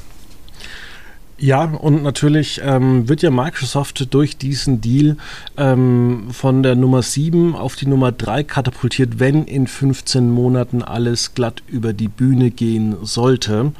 Ja, 1.42 1.64
und 1.64 2.04
natürlich 2.04 2.60
ähm, 2.62 3.08
wird 3.08 3.20
ja 3.20 3.32
Microsoft 3.32 4.14
durch 4.14 4.36
diesen 4.36 4.80
Deal 4.80 5.16
ähm, 5.56 6.28
von 6.30 6.62
der 6.62 6.76
Nummer 6.76 7.02
7 7.02 7.56
auf 7.56 7.74
die 7.74 7.88
Nummer 7.88 8.12
3 8.12 8.44
katapultiert, 8.44 9.18
wenn 9.18 9.42
in 9.46 9.66
15 9.66 10.30
Monaten 10.30 10.84
alles 10.84 11.34
glatt 11.34 11.64
über 11.66 11.94
die 11.94 12.06
Bühne 12.06 12.52
gehen 12.52 12.94
sollte. 13.02 13.72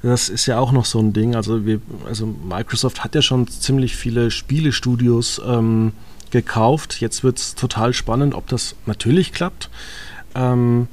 Das 0.00 0.28
ist 0.28 0.46
ja 0.46 0.60
auch 0.60 0.70
noch 0.70 0.84
so 0.84 1.00
ein 1.00 1.12
Ding. 1.12 1.34
Also, 1.34 1.66
wir, 1.66 1.80
also 2.06 2.24
Microsoft 2.48 3.02
hat 3.02 3.16
ja 3.16 3.22
schon 3.22 3.48
ziemlich 3.48 3.96
viele 3.96 4.30
Spielestudios 4.30 5.42
ähm, 5.44 5.94
gekauft. 6.30 7.00
Jetzt 7.00 7.24
wird 7.24 7.38
es 7.38 7.56
total 7.56 7.94
spannend, 7.94 8.32
ob 8.32 8.46
das 8.46 8.76
natürlich 8.86 9.32
klappt. 9.32 9.70
Ähm, 10.36 10.86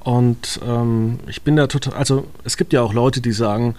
und 0.00 0.58
ähm, 0.66 1.20
ich 1.28 1.42
bin 1.42 1.54
da 1.54 1.68
total, 1.68 1.94
also 1.94 2.26
es 2.42 2.56
gibt 2.56 2.72
ja 2.72 2.82
auch 2.82 2.92
Leute, 2.92 3.20
die 3.20 3.30
sagen, 3.30 3.76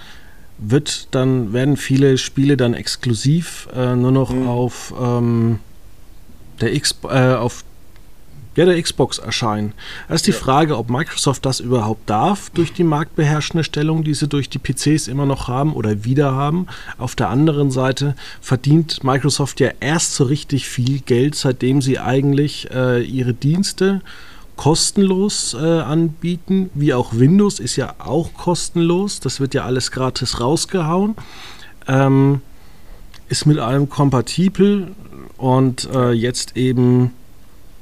wird 0.59 1.07
dann, 1.11 1.53
werden 1.53 1.77
viele 1.77 2.17
Spiele 2.17 2.57
dann 2.57 2.73
exklusiv 2.73 3.67
äh, 3.73 3.95
nur 3.95 4.11
noch 4.11 4.31
mhm. 4.31 4.47
auf 4.47 4.93
ähm, 4.99 5.59
der 6.61 6.73
X, 6.75 6.95
äh, 7.03 7.33
auf 7.33 7.63
ja, 8.55 8.65
der 8.65 8.81
Xbox 8.81 9.19
erscheinen. 9.19 9.73
Da 10.09 10.15
ist 10.15 10.27
die 10.27 10.31
ja. 10.31 10.37
Frage, 10.37 10.77
ob 10.77 10.89
Microsoft 10.89 11.45
das 11.45 11.61
überhaupt 11.61 12.09
darf 12.09 12.49
durch 12.49 12.73
die 12.73 12.83
marktbeherrschende 12.83 13.63
Stellung, 13.63 14.03
die 14.03 14.13
sie 14.13 14.27
durch 14.27 14.49
die 14.49 14.59
PCs 14.59 15.07
immer 15.07 15.25
noch 15.25 15.47
haben 15.47 15.73
oder 15.73 16.03
wieder 16.03 16.33
haben. 16.33 16.67
Auf 16.97 17.15
der 17.15 17.29
anderen 17.29 17.71
Seite 17.71 18.15
verdient 18.41 19.03
Microsoft 19.03 19.61
ja 19.61 19.71
erst 19.79 20.15
so 20.15 20.25
richtig 20.25 20.67
viel 20.67 20.99
Geld, 20.99 21.35
seitdem 21.35 21.81
sie 21.81 21.99
eigentlich 21.99 22.69
äh, 22.71 23.01
ihre 23.01 23.33
Dienste 23.33 24.01
kostenlos 24.59 25.53
äh, 25.53 25.79
anbieten, 25.79 26.69
wie 26.73 26.93
auch 26.93 27.13
Windows 27.13 27.61
ist 27.61 27.77
ja 27.77 27.93
auch 27.97 28.33
kostenlos. 28.33 29.21
Das 29.21 29.39
wird 29.39 29.53
ja 29.53 29.63
alles 29.63 29.89
gratis 29.89 30.41
rausgehauen. 30.41 31.15
Ähm, 31.87 32.41
ist 33.29 33.45
mit 33.45 33.57
allem 33.57 33.87
kompatibel 33.87 34.91
und 35.37 35.87
äh, 35.95 36.11
jetzt 36.11 36.57
eben 36.57 37.11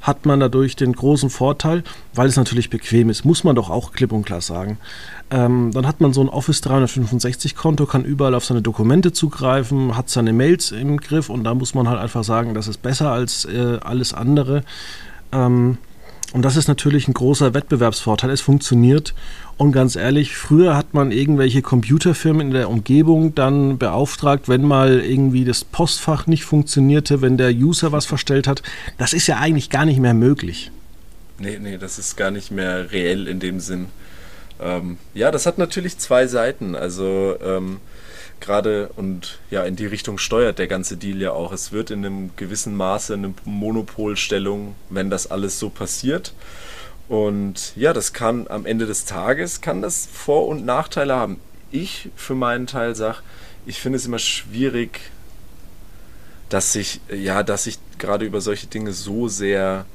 hat 0.01 0.27
man 0.27 0.39
dadurch 0.39 0.75
den 0.75 0.93
großen 0.93 1.31
Vorteil, 1.31 1.83
weil 2.13 2.27
es 2.27 2.35
natürlich 2.35 2.69
bequem 2.69 3.09
ist, 3.09 3.25
muss 3.25 3.43
man 3.43 3.55
doch 3.55 3.71
auch 3.71 3.91
klipp 3.91 4.11
und 4.11 4.27
klar 4.27 4.41
sagen. 4.41 4.77
Ähm, 5.31 5.71
dann 5.73 5.87
hat 5.87 5.99
man 5.99 6.13
so 6.13 6.21
ein 6.21 6.29
Office 6.29 6.61
365 6.61 7.55
Konto, 7.55 7.87
kann 7.87 8.05
überall 8.05 8.35
auf 8.35 8.45
seine 8.45 8.61
Dokumente 8.61 9.11
zugreifen, 9.11 9.97
hat 9.97 10.11
seine 10.11 10.31
Mails 10.31 10.71
im 10.71 10.97
Griff 10.97 11.31
und 11.31 11.43
da 11.43 11.55
muss 11.55 11.73
man 11.73 11.89
halt 11.89 11.99
einfach 11.99 12.23
sagen, 12.23 12.53
das 12.53 12.67
ist 12.67 12.83
besser 12.83 13.11
als 13.11 13.45
äh, 13.45 13.79
alles 13.81 14.13
andere. 14.13 14.63
Ähm, 15.31 15.79
Und 16.33 16.41
das 16.43 16.57
ist 16.57 16.67
natürlich 16.67 17.07
ein 17.07 17.13
großer 17.13 17.53
Wettbewerbsvorteil. 17.53 18.29
Es 18.31 18.41
funktioniert. 18.41 19.13
Und 19.55 19.71
ganz 19.71 19.95
ehrlich, 19.95 20.35
früher 20.35 20.75
hat 20.75 20.93
man 20.93 21.11
irgendwelche 21.11 21.61
Computerfirmen 21.61 22.47
in 22.47 22.53
der 22.53 22.69
Umgebung 22.69 23.33
dann 23.33 23.77
beauftragt, 23.77 24.49
wenn 24.49 24.63
mal 24.63 24.99
irgendwie 24.99 25.45
das 25.45 25.63
Postfach 25.63 26.27
nicht 26.27 26.43
funktionierte, 26.43 27.21
wenn 27.21 27.37
der 27.37 27.51
User 27.51 27.91
was 27.91 28.05
verstellt 28.05 28.45
hat. 28.45 28.61
Das 28.97 29.13
ist 29.13 29.27
ja 29.27 29.37
eigentlich 29.37 29.69
gar 29.69 29.85
nicht 29.85 29.99
mehr 29.99 30.13
möglich. 30.13 30.71
Nee, 31.39 31.59
nee, 31.61 31.77
das 31.77 31.97
ist 31.97 32.17
gar 32.17 32.31
nicht 32.31 32.51
mehr 32.51 32.91
reell 32.91 33.27
in 33.27 33.39
dem 33.39 33.59
Sinn. 33.59 33.87
Ähm, 34.59 34.97
ja, 35.13 35.31
das 35.31 35.45
hat 35.45 35.57
natürlich 35.57 35.97
zwei 35.97 36.27
Seiten. 36.27 36.75
Also 36.75 37.35
ähm, 37.41 37.77
gerade 38.39 38.89
und 38.95 39.39
ja, 39.49 39.63
in 39.63 39.75
die 39.75 39.85
Richtung 39.85 40.17
steuert 40.17 40.59
der 40.59 40.67
ganze 40.67 40.97
Deal 40.97 41.17
ja 41.17 41.31
auch. 41.31 41.51
Es 41.51 41.71
wird 41.71 41.91
in 41.91 42.05
einem 42.05 42.31
gewissen 42.35 42.75
Maße 42.75 43.13
eine 43.13 43.33
Monopolstellung, 43.45 44.75
wenn 44.89 45.09
das 45.09 45.29
alles 45.29 45.59
so 45.59 45.69
passiert. 45.69 46.33
Und 47.07 47.75
ja, 47.75 47.93
das 47.93 48.13
kann 48.13 48.47
am 48.49 48.65
Ende 48.65 48.85
des 48.85 49.05
Tages 49.05 49.61
kann 49.61 49.81
das 49.81 50.07
Vor- 50.11 50.47
und 50.47 50.65
Nachteile 50.65 51.15
haben. 51.15 51.39
Ich 51.71 52.09
für 52.15 52.35
meinen 52.35 52.67
Teil 52.67 52.95
sage, 52.95 53.19
ich 53.65 53.79
finde 53.79 53.97
es 53.97 54.05
immer 54.05 54.19
schwierig, 54.19 54.99
dass 56.49 56.73
sich 56.73 57.01
ja, 57.09 57.43
dass 57.43 57.65
sich 57.65 57.79
gerade 57.97 58.25
über 58.25 58.41
solche 58.41 58.67
Dinge 58.67 58.93
so 58.93 59.27
sehr 59.27 59.85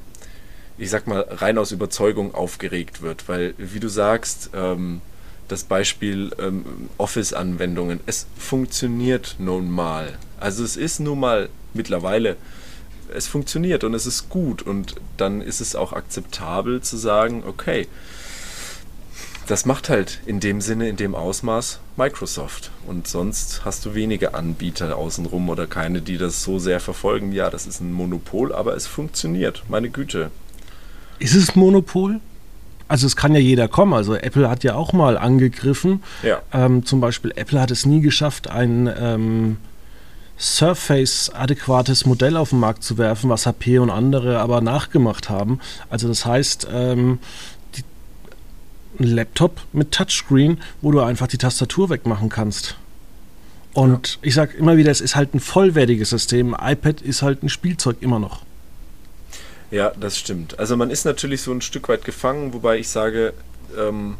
ich 0.77 0.89
sag 0.89 1.07
mal, 1.07 1.21
rein 1.29 1.57
aus 1.57 1.71
Überzeugung 1.71 2.33
aufgeregt 2.33 3.01
wird. 3.01 3.27
Weil, 3.29 3.53
wie 3.57 3.79
du 3.79 3.87
sagst, 3.87 4.49
ähm, 4.53 5.01
das 5.47 5.63
Beispiel 5.63 6.31
ähm, 6.39 6.65
Office-Anwendungen. 6.97 7.99
Es 8.05 8.27
funktioniert 8.37 9.35
nun 9.39 9.69
mal. 9.69 10.17
Also 10.39 10.63
es 10.63 10.77
ist 10.77 10.99
nun 10.99 11.19
mal 11.19 11.49
mittlerweile, 11.73 12.37
es 13.13 13.27
funktioniert 13.27 13.83
und 13.83 13.93
es 13.93 14.05
ist 14.05 14.29
gut 14.29 14.61
und 14.61 14.95
dann 15.17 15.41
ist 15.41 15.61
es 15.61 15.75
auch 15.75 15.93
akzeptabel 15.93 16.81
zu 16.81 16.97
sagen, 16.97 17.43
okay, 17.45 17.87
das 19.47 19.65
macht 19.65 19.89
halt 19.89 20.21
in 20.25 20.39
dem 20.39 20.61
Sinne, 20.61 20.87
in 20.87 20.95
dem 20.95 21.15
Ausmaß 21.15 21.79
Microsoft. 21.97 22.71
Und 22.87 23.07
sonst 23.07 23.65
hast 23.65 23.85
du 23.85 23.93
wenige 23.93 24.33
Anbieter 24.33 24.95
außenrum 24.95 25.49
oder 25.49 25.67
keine, 25.67 26.01
die 26.01 26.17
das 26.17 26.43
so 26.43 26.59
sehr 26.59 26.79
verfolgen. 26.79 27.33
Ja, 27.33 27.49
das 27.49 27.67
ist 27.67 27.81
ein 27.81 27.91
Monopol, 27.91 28.53
aber 28.53 28.75
es 28.75 28.87
funktioniert. 28.87 29.63
Meine 29.67 29.89
Güte. 29.89 30.31
Ist 31.19 31.35
es 31.35 31.55
Monopol? 31.55 32.21
Also 32.93 33.07
es 33.07 33.15
kann 33.15 33.33
ja 33.33 33.39
jeder 33.39 33.67
kommen. 33.67 33.91
Also 33.95 34.13
Apple 34.13 34.47
hat 34.47 34.63
ja 34.63 34.75
auch 34.75 34.93
mal 34.93 35.17
angegriffen. 35.17 36.03
Ja. 36.21 36.43
Ähm, 36.53 36.85
zum 36.85 37.01
Beispiel 37.01 37.33
Apple 37.35 37.59
hat 37.59 37.71
es 37.71 37.87
nie 37.87 38.01
geschafft, 38.01 38.51
ein 38.51 38.87
ähm, 38.95 39.57
Surface-adäquates 40.37 42.05
Modell 42.05 42.37
auf 42.37 42.51
den 42.51 42.59
Markt 42.59 42.83
zu 42.83 42.99
werfen, 42.99 43.31
was 43.31 43.47
HP 43.47 43.79
und 43.79 43.89
andere 43.89 44.37
aber 44.37 44.61
nachgemacht 44.61 45.27
haben. 45.27 45.59
Also 45.89 46.07
das 46.07 46.27
heißt, 46.27 46.67
ähm, 46.71 47.17
ein 48.99 49.07
Laptop 49.07 49.61
mit 49.73 49.91
Touchscreen, 49.91 50.59
wo 50.81 50.91
du 50.91 50.99
einfach 50.99 51.25
die 51.25 51.39
Tastatur 51.39 51.89
wegmachen 51.89 52.29
kannst. 52.29 52.75
Und 53.73 54.07
ja. 54.07 54.19
ich 54.21 54.35
sage 54.35 54.55
immer 54.55 54.77
wieder, 54.77 54.91
es 54.91 55.01
ist 55.01 55.15
halt 55.15 55.33
ein 55.33 55.39
vollwertiges 55.39 56.11
System. 56.11 56.55
iPad 56.61 57.01
ist 57.01 57.23
halt 57.23 57.41
ein 57.41 57.49
Spielzeug 57.49 57.97
immer 58.01 58.19
noch. 58.19 58.43
Ja, 59.73 59.91
das 59.99 60.19
stimmt. 60.19 60.59
Also 60.59 60.77
man 60.77 60.91
ist 60.91 61.03
natürlich 61.03 61.41
so 61.41 61.51
ein 61.51 61.61
Stück 61.61 61.89
weit 61.89 62.05
gefangen, 62.05 62.53
wobei 62.53 62.77
ich 62.77 62.89
sage, 62.89 63.33
ähm, 63.75 64.17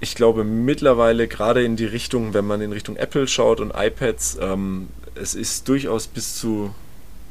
ich 0.00 0.16
glaube 0.16 0.42
mittlerweile 0.42 1.28
gerade 1.28 1.62
in 1.62 1.76
die 1.76 1.84
Richtung, 1.84 2.34
wenn 2.34 2.44
man 2.44 2.60
in 2.60 2.72
Richtung 2.72 2.96
Apple 2.96 3.28
schaut 3.28 3.60
und 3.60 3.72
iPads, 3.76 4.38
ähm, 4.40 4.88
es 5.14 5.36
ist 5.36 5.68
durchaus 5.68 6.08
bis 6.08 6.34
zu 6.34 6.74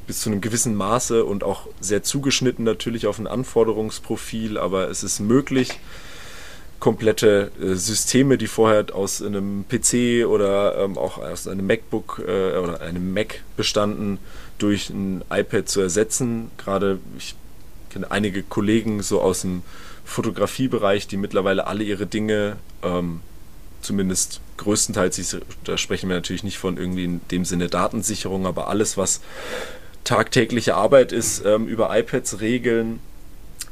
bis 0.07 0.21
zu 0.21 0.29
einem 0.29 0.39
gewissen 0.39 0.73
Maße 0.73 1.25
und 1.25 1.43
auch 1.43 1.67
sehr 1.81 2.01
zugeschnitten 2.01 2.63
natürlich 2.63 3.07
auf 3.07 3.19
ein 3.19 3.27
Anforderungsprofil, 3.27 4.57
aber 4.57 4.89
es 4.89 5.03
ist 5.03 5.19
möglich, 5.19 5.79
komplette 6.79 7.51
äh, 7.59 7.73
Systeme, 7.73 8.37
die 8.37 8.47
vorher 8.47 8.85
aus 8.93 9.21
einem 9.21 9.65
PC 9.67 10.25
oder 10.27 10.77
ähm, 10.77 10.97
auch 10.97 11.17
aus 11.17 11.45
einem 11.47 11.67
MacBook 11.67 12.21
äh, 12.25 12.57
oder 12.57 12.79
einem 12.79 13.13
Mac 13.13 13.43
bestanden, 13.57 14.19
durch 14.57 14.89
ein 14.89 15.23
iPad 15.29 15.67
zu 15.67 15.81
ersetzen. 15.81 16.51
Gerade 16.57 16.99
ich 17.17 17.35
kenne 17.89 18.11
einige 18.11 18.43
Kollegen 18.43 19.01
so 19.01 19.21
aus 19.21 19.41
dem 19.41 19.63
Fotografiebereich, 20.03 21.07
die 21.07 21.17
mittlerweile 21.17 21.67
alle 21.67 21.83
ihre 21.83 22.05
Dinge, 22.05 22.57
ähm, 22.83 23.21
zumindest 23.81 24.41
größtenteils, 24.57 25.37
da 25.63 25.77
sprechen 25.77 26.09
wir 26.09 26.15
natürlich 26.15 26.43
nicht 26.43 26.57
von 26.57 26.77
irgendwie 26.77 27.05
in 27.05 27.21
dem 27.31 27.45
Sinne 27.45 27.67
Datensicherung, 27.67 28.45
aber 28.45 28.67
alles, 28.67 28.97
was 28.97 29.21
tagtägliche 30.03 30.75
Arbeit 30.75 31.11
ist, 31.11 31.43
ähm, 31.45 31.67
über 31.67 31.95
iPads 31.97 32.39
regeln. 32.39 32.99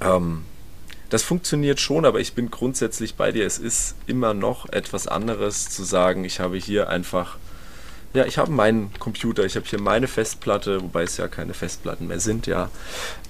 Ähm, 0.01 0.43
das 1.09 1.21
funktioniert 1.21 1.79
schon, 1.79 2.05
aber 2.05 2.19
ich 2.19 2.33
bin 2.33 2.49
grundsätzlich 2.49 3.15
bei 3.15 3.31
dir. 3.31 3.45
Es 3.45 3.59
ist 3.59 3.95
immer 4.07 4.33
noch 4.33 4.67
etwas 4.69 5.07
anderes 5.07 5.69
zu 5.69 5.83
sagen, 5.83 6.25
ich 6.25 6.39
habe 6.39 6.57
hier 6.57 6.89
einfach 6.89 7.37
ja, 8.13 8.25
ich 8.25 8.37
habe 8.37 8.51
meinen 8.51 8.91
Computer, 8.99 9.43
ich 9.43 9.55
habe 9.55 9.65
hier 9.65 9.81
meine 9.81 10.07
Festplatte, 10.07 10.81
wobei 10.81 11.03
es 11.03 11.17
ja 11.17 11.27
keine 11.27 11.53
Festplatten 11.53 12.07
mehr 12.07 12.19
sind, 12.19 12.47
ja. 12.47 12.69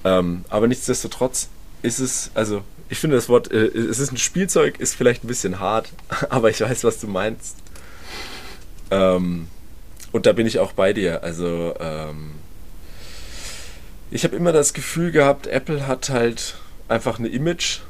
Ähm, 0.04 0.44
aber 0.50 0.66
nichtsdestotrotz 0.68 1.48
ist 1.82 2.00
es, 2.00 2.30
also 2.34 2.62
ich 2.88 2.98
finde 2.98 3.16
das 3.16 3.28
Wort, 3.28 3.50
äh, 3.50 3.66
es 3.66 3.98
ist 3.98 4.12
ein 4.12 4.18
Spielzeug, 4.18 4.78
ist 4.78 4.94
vielleicht 4.94 5.24
ein 5.24 5.28
bisschen 5.28 5.58
hart, 5.58 5.88
aber 6.28 6.50
ich 6.50 6.60
weiß, 6.60 6.84
was 6.84 7.00
du 7.00 7.06
meinst. 7.06 7.56
Ähm, 8.90 9.48
und 10.12 10.26
da 10.26 10.32
bin 10.32 10.46
ich 10.46 10.58
auch 10.58 10.72
bei 10.72 10.92
dir. 10.92 11.24
Also 11.24 11.74
ähm, 11.80 12.32
ich 14.10 14.24
habe 14.24 14.36
immer 14.36 14.52
das 14.52 14.74
Gefühl 14.74 15.10
gehabt, 15.10 15.46
Apple 15.46 15.86
hat 15.86 16.10
halt 16.10 16.56
einfach 16.88 17.18
eine 17.18 17.28
Image 17.28 17.80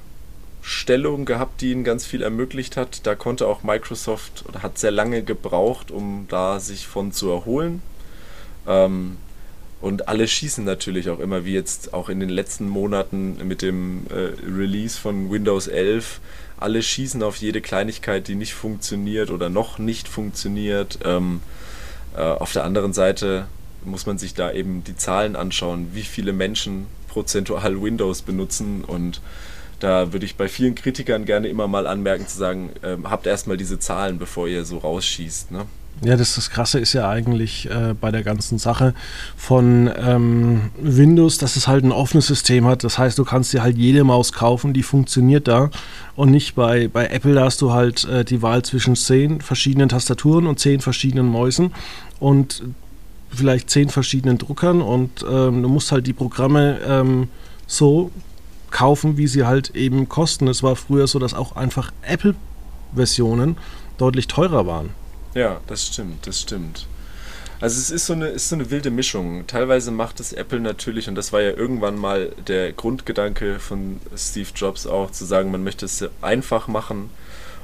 Stellung 0.66 1.26
gehabt, 1.26 1.60
die 1.60 1.72
ihnen 1.72 1.84
ganz 1.84 2.06
viel 2.06 2.22
ermöglicht 2.22 2.78
hat. 2.78 3.06
Da 3.06 3.14
konnte 3.14 3.46
auch 3.46 3.62
Microsoft 3.62 4.44
oder 4.48 4.62
hat 4.62 4.78
sehr 4.78 4.92
lange 4.92 5.22
gebraucht, 5.22 5.90
um 5.90 6.24
da 6.30 6.58
sich 6.58 6.86
von 6.86 7.12
zu 7.12 7.28
erholen. 7.28 7.82
Ähm, 8.66 9.18
und 9.82 10.08
alle 10.08 10.26
schießen 10.26 10.64
natürlich 10.64 11.10
auch 11.10 11.18
immer, 11.18 11.44
wie 11.44 11.52
jetzt 11.52 11.92
auch 11.92 12.08
in 12.08 12.18
den 12.18 12.30
letzten 12.30 12.66
Monaten 12.66 13.46
mit 13.46 13.60
dem 13.60 14.06
äh, 14.08 14.32
Release 14.50 14.98
von 14.98 15.30
Windows 15.30 15.68
11. 15.68 16.20
Alle 16.56 16.80
schießen 16.82 17.22
auf 17.22 17.36
jede 17.36 17.60
Kleinigkeit, 17.60 18.26
die 18.26 18.34
nicht 18.34 18.54
funktioniert 18.54 19.30
oder 19.30 19.50
noch 19.50 19.78
nicht 19.78 20.08
funktioniert. 20.08 20.98
Ähm, 21.04 21.42
äh, 22.16 22.22
auf 22.22 22.52
der 22.52 22.64
anderen 22.64 22.94
Seite 22.94 23.48
muss 23.84 24.06
man 24.06 24.16
sich 24.16 24.32
da 24.32 24.50
eben 24.50 24.82
die 24.82 24.96
Zahlen 24.96 25.36
anschauen, 25.36 25.90
wie 25.92 26.04
viele 26.04 26.32
Menschen 26.32 26.86
prozentual 27.08 27.82
Windows 27.82 28.22
benutzen 28.22 28.82
und 28.82 29.20
da 29.84 30.14
würde 30.14 30.24
ich 30.24 30.36
bei 30.36 30.48
vielen 30.48 30.74
Kritikern 30.74 31.26
gerne 31.26 31.46
immer 31.48 31.68
mal 31.68 31.86
anmerken, 31.86 32.26
zu 32.26 32.38
sagen, 32.38 32.70
ähm, 32.82 33.10
habt 33.10 33.26
erstmal 33.26 33.58
diese 33.58 33.78
Zahlen, 33.78 34.18
bevor 34.18 34.48
ihr 34.48 34.64
so 34.64 34.78
rausschießt. 34.78 35.52
Ne? 35.52 35.66
Ja, 36.02 36.16
das, 36.16 36.36
das 36.36 36.48
Krasse 36.48 36.78
ist 36.78 36.94
ja 36.94 37.06
eigentlich 37.08 37.68
äh, 37.70 37.94
bei 37.98 38.10
der 38.10 38.22
ganzen 38.22 38.58
Sache 38.58 38.94
von 39.36 39.90
ähm, 39.96 40.70
Windows, 40.80 41.36
dass 41.36 41.56
es 41.56 41.68
halt 41.68 41.84
ein 41.84 41.92
offenes 41.92 42.26
System 42.26 42.66
hat. 42.66 42.82
Das 42.82 42.96
heißt, 42.96 43.18
du 43.18 43.24
kannst 43.24 43.52
dir 43.52 43.62
halt 43.62 43.76
jede 43.76 44.04
Maus 44.04 44.32
kaufen, 44.32 44.72
die 44.72 44.82
funktioniert 44.82 45.48
da. 45.48 45.70
Und 46.16 46.30
nicht 46.30 46.54
bei, 46.54 46.88
bei 46.88 47.08
Apple, 47.08 47.34
da 47.34 47.44
hast 47.44 47.60
du 47.60 47.74
halt 47.74 48.04
äh, 48.04 48.24
die 48.24 48.40
Wahl 48.40 48.62
zwischen 48.62 48.96
zehn 48.96 49.42
verschiedenen 49.42 49.90
Tastaturen 49.90 50.46
und 50.46 50.58
zehn 50.58 50.80
verschiedenen 50.80 51.26
Mäusen 51.26 51.74
und 52.20 52.62
vielleicht 53.28 53.68
zehn 53.68 53.90
verschiedenen 53.90 54.38
Druckern. 54.38 54.80
Und 54.80 55.22
ähm, 55.30 55.62
du 55.62 55.68
musst 55.68 55.92
halt 55.92 56.06
die 56.06 56.14
Programme 56.14 56.78
ähm, 56.88 57.28
so 57.66 58.10
kaufen, 58.74 59.16
wie 59.16 59.28
sie 59.28 59.46
halt 59.46 59.70
eben 59.76 60.08
kosten. 60.08 60.48
Es 60.48 60.62
war 60.62 60.74
früher 60.74 61.06
so, 61.06 61.18
dass 61.20 61.32
auch 61.32 61.54
einfach 61.54 61.92
Apple-Versionen 62.02 63.56
deutlich 63.98 64.26
teurer 64.26 64.66
waren. 64.66 64.90
Ja, 65.34 65.60
das 65.68 65.86
stimmt, 65.86 66.26
das 66.26 66.40
stimmt. 66.40 66.86
Also 67.60 67.78
es 67.78 67.90
ist 67.90 68.06
so, 68.06 68.14
eine, 68.14 68.26
ist 68.26 68.48
so 68.48 68.56
eine 68.56 68.70
wilde 68.72 68.90
Mischung. 68.90 69.46
Teilweise 69.46 69.92
macht 69.92 70.18
es 70.18 70.32
Apple 70.32 70.58
natürlich, 70.58 71.08
und 71.08 71.14
das 71.14 71.32
war 71.32 71.40
ja 71.40 71.52
irgendwann 71.52 71.96
mal 71.96 72.32
der 72.48 72.72
Grundgedanke 72.72 73.60
von 73.60 74.00
Steve 74.16 74.48
Jobs 74.54 74.88
auch, 74.88 75.12
zu 75.12 75.24
sagen, 75.24 75.52
man 75.52 75.62
möchte 75.62 75.86
es 75.86 76.04
einfach 76.20 76.66
machen 76.66 77.10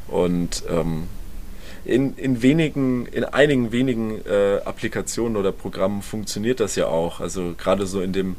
und 0.07 0.63
ähm, 0.71 1.09
in, 1.85 2.17
in 2.17 2.41
wenigen, 2.41 3.07
in 3.07 3.25
einigen 3.25 3.73
wenigen 3.73 4.25
äh, 4.27 4.61
Applikationen 4.65 5.37
oder 5.37 5.51
Programmen 5.51 6.03
funktioniert 6.03 6.61
das 6.61 6.77
ja 6.77 6.87
auch. 6.87 7.21
Also 7.21 7.55
gerade 7.59 7.87
so 7.87 8.01
in 8.01 8.13
dem 8.13 8.37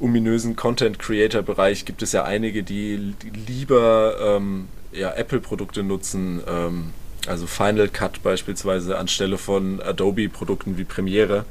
ominösen 0.00 0.56
Content 0.56 0.98
Creator 0.98 1.42
Bereich 1.42 1.84
gibt 1.84 2.02
es 2.02 2.12
ja 2.12 2.24
einige, 2.24 2.62
die 2.62 3.14
lieber 3.46 4.16
ähm, 4.20 4.68
ja, 4.92 5.12
Apple-Produkte 5.12 5.82
nutzen, 5.82 6.42
ähm, 6.46 6.92
also 7.26 7.46
Final 7.46 7.88
Cut 7.88 8.22
beispielsweise 8.22 8.98
anstelle 8.98 9.38
von 9.38 9.80
Adobe-Produkten 9.80 10.76
wie 10.76 10.84
Premiere, 10.84 11.44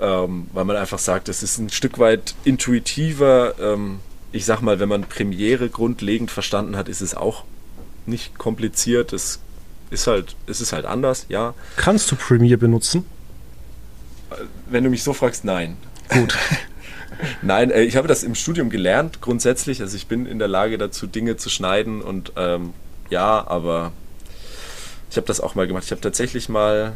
ähm, 0.00 0.46
weil 0.52 0.64
man 0.64 0.76
einfach 0.76 0.98
sagt, 0.98 1.28
es 1.28 1.42
ist 1.42 1.58
ein 1.58 1.70
Stück 1.70 1.98
weit 1.98 2.34
intuitiver. 2.44 3.54
Ähm, 3.60 4.00
ich 4.30 4.44
sag 4.44 4.62
mal, 4.62 4.80
wenn 4.80 4.88
man 4.88 5.02
Premiere 5.02 5.68
grundlegend 5.68 6.30
verstanden 6.30 6.76
hat, 6.76 6.88
ist 6.88 7.00
es 7.00 7.14
auch 7.14 7.44
nicht 8.06 8.38
kompliziert. 8.38 9.12
Es 9.12 9.40
ist 9.90 10.06
halt, 10.06 10.36
es 10.46 10.60
ist 10.60 10.72
halt 10.72 10.86
anders, 10.86 11.26
ja. 11.28 11.54
Kannst 11.76 12.10
du 12.10 12.16
Premiere 12.16 12.58
benutzen? 12.58 13.04
Wenn 14.66 14.84
du 14.84 14.90
mich 14.90 15.02
so 15.02 15.12
fragst, 15.12 15.44
nein. 15.44 15.76
Gut. 16.08 16.36
Nein, 17.42 17.70
äh, 17.70 17.82
ich 17.82 17.96
habe 17.96 18.08
das 18.08 18.22
im 18.22 18.34
Studium 18.34 18.70
gelernt, 18.70 19.20
grundsätzlich. 19.20 19.80
Also 19.80 19.96
ich 19.96 20.06
bin 20.06 20.26
in 20.26 20.38
der 20.38 20.48
Lage 20.48 20.78
dazu, 20.78 21.06
Dinge 21.06 21.36
zu 21.36 21.50
schneiden 21.50 22.02
und 22.02 22.32
ähm, 22.36 22.72
ja, 23.10 23.46
aber 23.46 23.92
ich 25.10 25.16
habe 25.16 25.26
das 25.26 25.40
auch 25.40 25.54
mal 25.54 25.66
gemacht. 25.66 25.84
Ich 25.84 25.90
habe 25.90 26.00
tatsächlich 26.00 26.48
mal, 26.48 26.94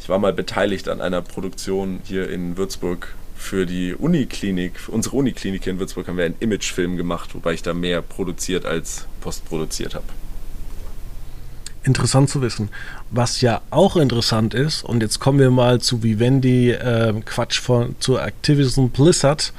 ich 0.00 0.08
war 0.08 0.18
mal 0.18 0.32
beteiligt 0.32 0.88
an 0.88 1.00
einer 1.00 1.22
Produktion 1.22 2.00
hier 2.04 2.30
in 2.30 2.56
Würzburg 2.56 3.14
für 3.36 3.66
die 3.66 3.94
Uniklinik, 3.94 4.78
für 4.78 4.92
unsere 4.92 5.16
Uniklinik 5.16 5.64
hier 5.64 5.72
in 5.72 5.78
Würzburg 5.78 6.08
haben 6.08 6.16
wir 6.16 6.24
einen 6.24 6.36
Imagefilm 6.40 6.96
gemacht, 6.96 7.34
wobei 7.34 7.52
ich 7.52 7.62
da 7.62 7.74
mehr 7.74 8.00
produziert 8.00 8.64
als 8.64 9.06
postproduziert 9.20 9.94
habe. 9.94 10.06
Interessant 11.84 12.30
zu 12.30 12.40
wissen. 12.40 12.70
Was 13.10 13.42
ja 13.42 13.60
auch 13.70 13.96
interessant 13.96 14.54
ist, 14.54 14.84
und 14.84 15.02
jetzt 15.02 15.20
kommen 15.20 15.38
wir 15.38 15.50
mal 15.50 15.82
zu 15.82 16.02
Vivendi, 16.02 16.70
äh, 16.70 17.12
Quatsch, 17.26 17.60
von, 17.60 17.94
zu 18.00 18.16
Activision 18.16 18.88
Blizzard. 18.88 19.52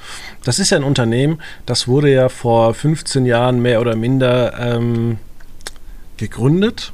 Das 0.44 0.58
ist 0.58 0.72
ja 0.72 0.78
ein 0.78 0.84
Unternehmen, 0.84 1.40
das 1.68 1.88
wurde 1.88 2.12
ja 2.12 2.30
vor 2.30 2.74
15 2.74 3.28
Jahren 3.28 3.62
mehr 3.62 3.80
oder 3.80 3.96
minder 3.96 4.58
ähm, 4.60 5.20
gegründet. 6.18 6.94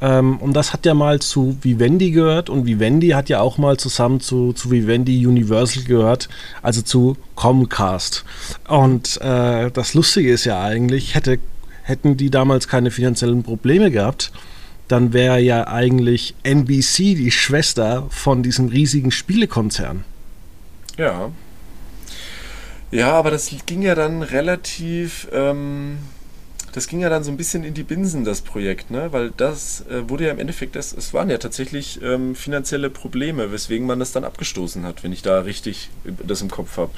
Ähm, 0.00 0.38
und 0.38 0.54
das 0.54 0.72
hat 0.72 0.84
ja 0.84 0.94
mal 0.94 1.20
zu 1.20 1.56
Vivendi 1.62 2.10
gehört 2.10 2.50
und 2.50 2.66
Vivendi 2.66 3.10
hat 3.10 3.28
ja 3.28 3.40
auch 3.40 3.58
mal 3.58 3.76
zusammen 3.76 4.18
zu, 4.18 4.52
zu 4.52 4.72
Vivendi 4.72 5.24
Universal 5.24 5.84
gehört, 5.84 6.28
also 6.62 6.82
zu 6.82 7.16
Comcast. 7.36 8.24
Und 8.66 9.20
äh, 9.20 9.70
das 9.70 9.94
Lustige 9.94 10.32
ist 10.32 10.44
ja 10.44 10.60
eigentlich, 10.60 11.14
hätte 11.14 11.38
hätten 11.82 12.16
die 12.16 12.30
damals 12.30 12.68
keine 12.68 12.90
finanziellen 12.90 13.42
Probleme 13.42 13.90
gehabt, 13.90 14.32
dann 14.88 15.12
wäre 15.12 15.40
ja 15.40 15.66
eigentlich 15.66 16.34
NBC 16.42 17.14
die 17.14 17.30
Schwester 17.30 18.06
von 18.10 18.42
diesem 18.42 18.68
riesigen 18.68 19.10
Spielekonzern. 19.10 20.04
Ja. 20.98 21.30
Ja, 22.90 23.12
aber 23.12 23.30
das 23.30 23.50
ging 23.64 23.80
ja 23.80 23.94
dann 23.94 24.22
relativ, 24.22 25.28
ähm, 25.32 25.96
das 26.72 26.88
ging 26.88 27.00
ja 27.00 27.08
dann 27.08 27.24
so 27.24 27.30
ein 27.30 27.38
bisschen 27.38 27.64
in 27.64 27.72
die 27.72 27.84
Binsen, 27.84 28.24
das 28.24 28.42
Projekt, 28.42 28.90
ne? 28.90 29.12
Weil 29.12 29.30
das 29.34 29.86
äh, 29.88 30.08
wurde 30.10 30.26
ja 30.26 30.30
im 30.30 30.38
Endeffekt, 30.38 30.76
das, 30.76 30.92
es 30.92 31.14
waren 31.14 31.30
ja 31.30 31.38
tatsächlich 31.38 32.00
ähm, 32.02 32.34
finanzielle 32.34 32.90
Probleme, 32.90 33.50
weswegen 33.50 33.86
man 33.86 33.98
das 33.98 34.12
dann 34.12 34.24
abgestoßen 34.24 34.84
hat, 34.84 35.02
wenn 35.02 35.12
ich 35.12 35.22
da 35.22 35.40
richtig 35.40 35.88
das 36.26 36.42
im 36.42 36.50
Kopf 36.50 36.76
habe. 36.76 36.92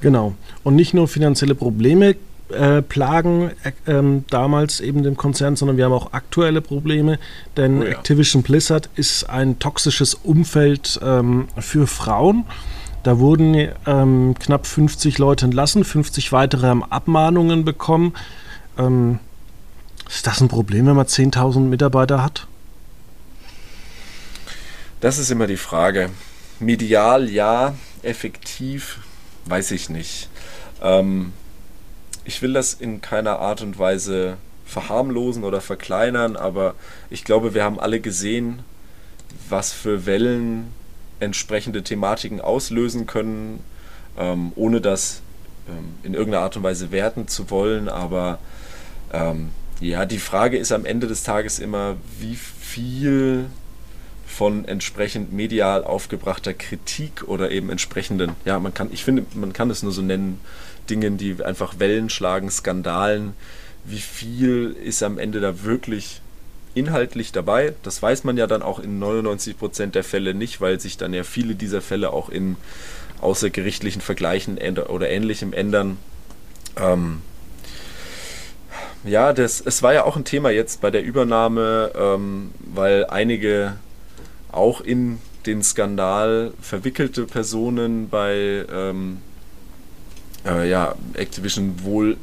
Genau. 0.00 0.34
Und 0.64 0.74
nicht 0.74 0.92
nur 0.92 1.06
finanzielle 1.06 1.54
Probleme 1.54 2.16
äh, 2.50 2.82
plagen 2.82 3.50
äh, 3.62 3.72
ähm, 3.90 4.24
damals 4.28 4.80
eben 4.80 5.02
dem 5.02 5.16
Konzern, 5.16 5.56
sondern 5.56 5.76
wir 5.76 5.86
haben 5.86 5.92
auch 5.92 6.12
aktuelle 6.12 6.60
Probleme, 6.60 7.18
denn 7.56 7.82
oh 7.82 7.84
ja. 7.84 7.90
Activision 7.92 8.42
Blizzard 8.42 8.90
ist 8.96 9.30
ein 9.30 9.58
toxisches 9.58 10.14
Umfeld 10.14 11.00
ähm, 11.02 11.48
für 11.58 11.86
Frauen. 11.86 12.44
Da 13.02 13.18
wurden 13.18 13.54
ähm, 13.86 14.34
knapp 14.38 14.66
50 14.66 15.18
Leute 15.18 15.46
entlassen, 15.46 15.84
50 15.84 16.32
weitere 16.32 16.66
haben 16.66 16.84
Abmahnungen 16.84 17.64
bekommen. 17.64 18.14
Ähm, 18.78 19.18
ist 20.08 20.26
das 20.26 20.40
ein 20.40 20.48
Problem, 20.48 20.86
wenn 20.86 20.96
man 20.96 21.06
10.000 21.06 21.60
Mitarbeiter 21.60 22.22
hat? 22.22 22.46
Das 25.00 25.18
ist 25.18 25.30
immer 25.30 25.46
die 25.46 25.56
Frage. 25.56 26.10
Medial 26.60 27.28
ja, 27.28 27.74
effektiv 28.02 29.00
weiß 29.46 29.72
ich 29.72 29.90
nicht. 29.90 30.28
Ähm, 30.82 31.32
ich 32.24 32.42
will 32.42 32.52
das 32.52 32.74
in 32.74 33.00
keiner 33.00 33.38
Art 33.38 33.62
und 33.62 33.78
Weise 33.78 34.36
verharmlosen 34.64 35.44
oder 35.44 35.60
verkleinern, 35.60 36.36
aber 36.36 36.74
ich 37.10 37.24
glaube, 37.24 37.54
wir 37.54 37.64
haben 37.64 37.78
alle 37.78 38.00
gesehen, 38.00 38.60
was 39.48 39.72
für 39.72 40.06
Wellen 40.06 40.68
entsprechende 41.20 41.82
Thematiken 41.82 42.40
auslösen 42.40 43.06
können, 43.06 43.60
ähm, 44.18 44.52
ohne 44.56 44.80
das 44.80 45.20
ähm, 45.68 45.94
in 46.02 46.14
irgendeiner 46.14 46.44
Art 46.44 46.56
und 46.56 46.62
Weise 46.62 46.90
werten 46.90 47.28
zu 47.28 47.50
wollen. 47.50 47.88
Aber 47.88 48.38
ähm, 49.12 49.50
ja, 49.80 50.06
die 50.06 50.18
Frage 50.18 50.56
ist 50.56 50.72
am 50.72 50.84
Ende 50.84 51.06
des 51.06 51.22
Tages 51.22 51.58
immer, 51.58 51.96
wie 52.20 52.36
viel 52.36 53.46
von 54.26 54.64
entsprechend 54.64 55.32
medial 55.32 55.84
aufgebrachter 55.84 56.54
Kritik 56.54 57.24
oder 57.28 57.50
eben 57.50 57.70
entsprechenden, 57.70 58.32
ja, 58.44 58.58
man 58.58 58.74
kann, 58.74 58.88
ich 58.92 59.04
finde, 59.04 59.24
man 59.34 59.52
kann 59.52 59.70
es 59.70 59.82
nur 59.82 59.92
so 59.92 60.02
nennen, 60.02 60.40
Dingen, 60.90 61.18
die 61.18 61.42
einfach 61.42 61.78
Wellen 61.78 62.10
schlagen, 62.10 62.50
Skandalen. 62.50 63.34
Wie 63.84 63.98
viel 63.98 64.76
ist 64.82 65.02
am 65.02 65.18
Ende 65.18 65.40
da 65.40 65.62
wirklich 65.62 66.20
inhaltlich 66.74 67.32
dabei? 67.32 67.74
Das 67.82 68.02
weiß 68.02 68.24
man 68.24 68.36
ja 68.36 68.46
dann 68.46 68.62
auch 68.62 68.78
in 68.78 69.00
99% 69.02 69.86
der 69.86 70.04
Fälle 70.04 70.34
nicht, 70.34 70.60
weil 70.60 70.80
sich 70.80 70.96
dann 70.96 71.14
ja 71.14 71.24
viele 71.24 71.54
dieser 71.54 71.80
Fälle 71.80 72.12
auch 72.12 72.28
in 72.28 72.56
außergerichtlichen 73.20 74.02
Vergleichen 74.02 74.58
oder 74.58 75.08
ähnlichem 75.08 75.52
ändern. 75.52 75.98
Ähm, 76.76 77.22
ja, 79.04 79.32
das, 79.32 79.60
es 79.60 79.82
war 79.82 79.92
ja 79.92 80.04
auch 80.04 80.16
ein 80.16 80.24
Thema 80.24 80.50
jetzt 80.50 80.80
bei 80.80 80.90
der 80.90 81.02
Übernahme, 81.02 81.92
ähm, 81.94 82.52
weil 82.60 83.06
einige 83.06 83.76
auch 84.50 84.80
in 84.80 85.18
den 85.46 85.62
Skandal 85.62 86.52
verwickelte 86.60 87.26
Personen 87.26 88.08
bei 88.08 88.64
ähm, 88.72 89.18
äh, 90.46 90.68
ja, 90.68 90.94
Activision 91.14 91.82
wohl 91.82 92.16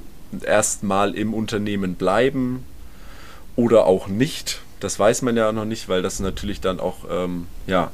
erstmal 0.44 1.16
im 1.16 1.34
Unternehmen 1.34 1.96
bleiben 1.96 2.64
oder 3.56 3.86
auch 3.86 4.08
nicht. 4.08 4.62
Das 4.80 4.98
weiß 4.98 5.22
man 5.22 5.38
ja 5.38 5.52
noch 5.52 5.66
nicht, 5.66 5.90
weil 5.90 6.02
das 6.02 6.20
natürlich 6.20 6.62
dann 6.62 6.80
auch 6.80 7.06
ähm, 7.10 7.48
ja, 7.68 7.92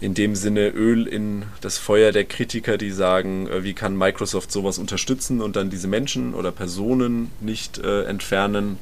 in 0.00 0.14
dem 0.14 0.34
Sinne 0.36 0.68
Öl 0.68 1.06
in 1.06 1.44
das 1.60 1.78
Feuer 1.78 2.12
der 2.12 2.24
Kritiker, 2.24 2.76
die 2.76 2.90
sagen, 2.90 3.46
äh, 3.48 3.64
wie 3.64 3.72
kann 3.72 3.96
Microsoft 3.96 4.52
sowas 4.52 4.78
unterstützen 4.78 5.40
und 5.40 5.56
dann 5.56 5.70
diese 5.70 5.88
Menschen 5.88 6.34
oder 6.34 6.52
Personen 6.52 7.30
nicht 7.40 7.78
äh, 7.78 8.04
entfernen. 8.04 8.78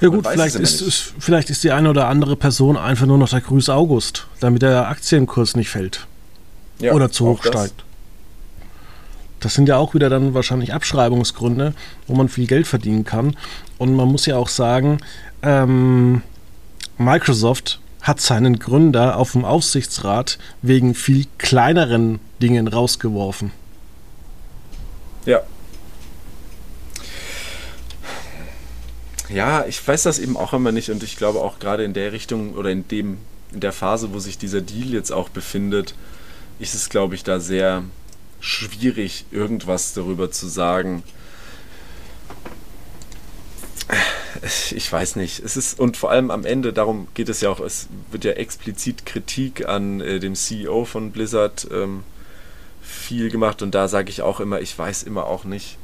Ja 0.00 0.08
gut, 0.08 0.26
vielleicht 0.26 0.56
ist, 0.56 0.80
ist, 0.80 1.14
vielleicht 1.18 1.50
ist 1.50 1.62
die 1.62 1.72
eine 1.72 1.90
oder 1.90 2.08
andere 2.08 2.36
Person 2.36 2.76
einfach 2.76 3.06
nur 3.06 3.18
noch 3.18 3.28
der 3.28 3.42
Grüß 3.42 3.68
August, 3.68 4.26
damit 4.40 4.62
der 4.62 4.88
Aktienkurs 4.88 5.56
nicht 5.56 5.68
fällt. 5.68 6.06
Ja, 6.78 6.92
oder 6.92 7.10
zu 7.10 7.26
hoch 7.26 7.44
steigt. 7.44 7.84
Das 9.40 9.54
sind 9.54 9.68
ja 9.68 9.76
auch 9.76 9.94
wieder 9.94 10.10
dann 10.10 10.34
wahrscheinlich 10.34 10.72
Abschreibungsgründe, 10.74 11.74
wo 12.06 12.14
man 12.14 12.28
viel 12.28 12.46
Geld 12.46 12.66
verdienen 12.66 13.04
kann. 13.04 13.36
Und 13.78 13.94
man 13.96 14.08
muss 14.08 14.26
ja 14.26 14.36
auch 14.36 14.48
sagen, 14.48 15.00
ähm, 15.42 16.22
Microsoft 16.98 17.80
hat 18.02 18.20
seinen 18.20 18.58
Gründer 18.58 19.16
auf 19.16 19.32
dem 19.32 19.44
Aufsichtsrat 19.44 20.38
wegen 20.62 20.94
viel 20.94 21.26
kleineren 21.38 22.20
Dingen 22.40 22.68
rausgeworfen. 22.68 23.52
Ja. 25.26 25.40
Ja, 29.28 29.64
ich 29.66 29.86
weiß 29.86 30.02
das 30.02 30.18
eben 30.18 30.36
auch 30.36 30.52
immer 30.52 30.72
nicht 30.72 30.90
und 30.90 31.02
ich 31.02 31.16
glaube 31.16 31.40
auch 31.40 31.58
gerade 31.58 31.84
in 31.84 31.92
der 31.92 32.12
Richtung 32.12 32.54
oder 32.54 32.70
in 32.70 32.88
dem 32.88 33.18
in 33.52 33.60
der 33.60 33.72
Phase, 33.72 34.12
wo 34.12 34.18
sich 34.18 34.38
dieser 34.38 34.60
Deal 34.60 34.88
jetzt 34.88 35.10
auch 35.10 35.28
befindet, 35.28 35.94
ist 36.58 36.74
es 36.74 36.88
glaube 36.88 37.14
ich 37.14 37.22
da 37.24 37.38
sehr 37.38 37.82
schwierig, 38.40 39.26
irgendwas 39.30 39.94
darüber 39.94 40.30
zu 40.30 40.48
sagen. 40.48 41.02
Ich 44.70 44.90
weiß 44.90 45.16
nicht. 45.16 45.40
Es 45.40 45.56
ist, 45.56 45.78
und 45.78 45.96
vor 45.96 46.10
allem 46.10 46.30
am 46.30 46.44
Ende, 46.44 46.72
darum 46.72 47.08
geht 47.14 47.28
es 47.28 47.40
ja 47.40 47.50
auch, 47.50 47.60
es 47.60 47.88
wird 48.10 48.24
ja 48.24 48.32
explizit 48.32 49.04
Kritik 49.04 49.68
an 49.68 50.00
äh, 50.00 50.18
dem 50.18 50.34
CEO 50.34 50.84
von 50.84 51.10
Blizzard 51.10 51.68
ähm, 51.70 52.04
viel 52.80 53.30
gemacht 53.30 53.62
und 53.62 53.74
da 53.74 53.88
sage 53.88 54.10
ich 54.10 54.22
auch 54.22 54.40
immer, 54.40 54.60
ich 54.60 54.76
weiß 54.78 55.02
immer 55.02 55.26
auch 55.26 55.44
nicht, 55.44 55.78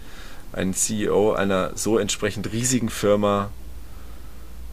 ein 0.53 0.75
CEO 0.75 1.33
einer 1.33 1.73
so 1.75 1.99
entsprechend 1.99 2.53
riesigen 2.53 2.89
Firma, 2.89 3.51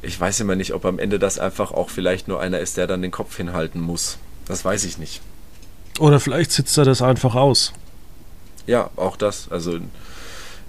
ich 0.01 0.19
weiß 0.19 0.41
immer 0.41 0.55
nicht, 0.55 0.73
ob 0.73 0.85
am 0.85 0.99
Ende 0.99 1.17
das 1.17 1.39
einfach 1.39 1.71
auch 1.71 1.89
vielleicht 1.89 2.27
nur 2.27 2.39
einer 2.39 2.59
ist, 2.59 2.77
der 2.77 2.87
dann 2.87 3.01
den 3.01 3.11
Kopf 3.11 3.37
hinhalten 3.37 3.81
muss. 3.81 4.17
Das 4.45 4.63
weiß 4.63 4.83
ich 4.83 4.97
nicht. 4.97 5.21
Oder 5.99 6.19
vielleicht 6.19 6.51
sitzt 6.51 6.77
er 6.77 6.85
das 6.85 7.01
einfach 7.01 7.35
aus. 7.35 7.73
Ja, 8.65 8.89
auch 8.95 9.15
das. 9.15 9.51
Also 9.51 9.79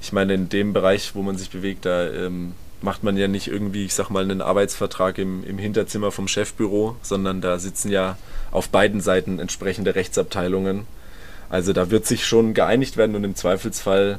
ich 0.01 0.13
meine, 0.13 0.35
in 0.35 0.49
dem 0.49 0.73
Bereich, 0.73 1.15
wo 1.15 1.23
man 1.23 1.39
sich 1.39 1.51
bewegt, 1.51 1.87
da 1.87 2.11
ähm, 2.11 2.53
macht 2.83 3.03
man 3.03 3.17
ja 3.17 3.29
nicht 3.29 3.49
irgendwie, 3.49 3.87
ich 3.87 3.95
sag 3.95 4.11
mal, 4.11 4.23
einen 4.23 4.43
Arbeitsvertrag 4.43 5.19
im, 5.19 5.45
im 5.45 5.59
Hinterzimmer 5.59 6.13
vom 6.13 6.29
Chefbüro, 6.29 6.97
sondern 7.03 7.41
da 7.41 7.59
sitzen 7.59 7.91
ja 7.91 8.19
auf 8.51 8.69
beiden 8.69 9.01
Seiten 9.01 9.39
entsprechende 9.39 9.95
Rechtsabteilungen. 9.95 10.87
Also 11.49 11.73
da 11.73 11.91
wird 11.91 12.07
sich 12.07 12.27
schon 12.27 12.53
geeinigt 12.53 12.97
werden 12.97 13.17
und 13.17 13.25
im 13.25 13.35
Zweifelsfall 13.35 14.19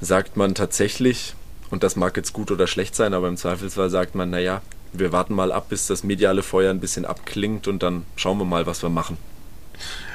sagt 0.00 0.36
man 0.36 0.54
tatsächlich, 0.54 1.34
und 1.70 1.82
das 1.82 1.96
mag 1.96 2.16
jetzt 2.16 2.34
gut 2.34 2.50
oder 2.50 2.66
schlecht 2.66 2.94
sein, 2.94 3.14
aber 3.14 3.28
im 3.28 3.36
Zweifelsfall 3.36 3.88
sagt 3.88 4.14
man, 4.14 4.30
naja, 4.30 4.60
wir 4.92 5.12
warten 5.12 5.34
mal 5.34 5.52
ab, 5.52 5.70
bis 5.70 5.86
das 5.86 6.04
mediale 6.04 6.42
Feuer 6.42 6.70
ein 6.70 6.80
bisschen 6.80 7.06
abklingt 7.06 7.66
und 7.66 7.82
dann 7.82 8.04
schauen 8.16 8.38
wir 8.38 8.44
mal, 8.44 8.66
was 8.66 8.82
wir 8.82 8.90
machen. 8.90 9.16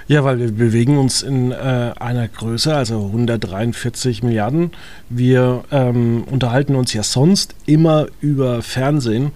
Ja, 0.07 0.23
weil 0.23 0.39
wir 0.39 0.51
bewegen 0.51 0.97
uns 0.97 1.21
in 1.21 1.51
äh, 1.51 1.91
einer 1.99 2.29
Größe, 2.29 2.73
also 2.73 3.07
143 3.07 4.23
Milliarden. 4.23 4.71
Wir 5.09 5.65
ähm, 5.69 6.23
unterhalten 6.31 6.75
uns 6.75 6.93
ja 6.93 7.03
sonst 7.03 7.55
immer 7.65 8.07
über 8.21 8.61
Fernsehen 8.61 9.31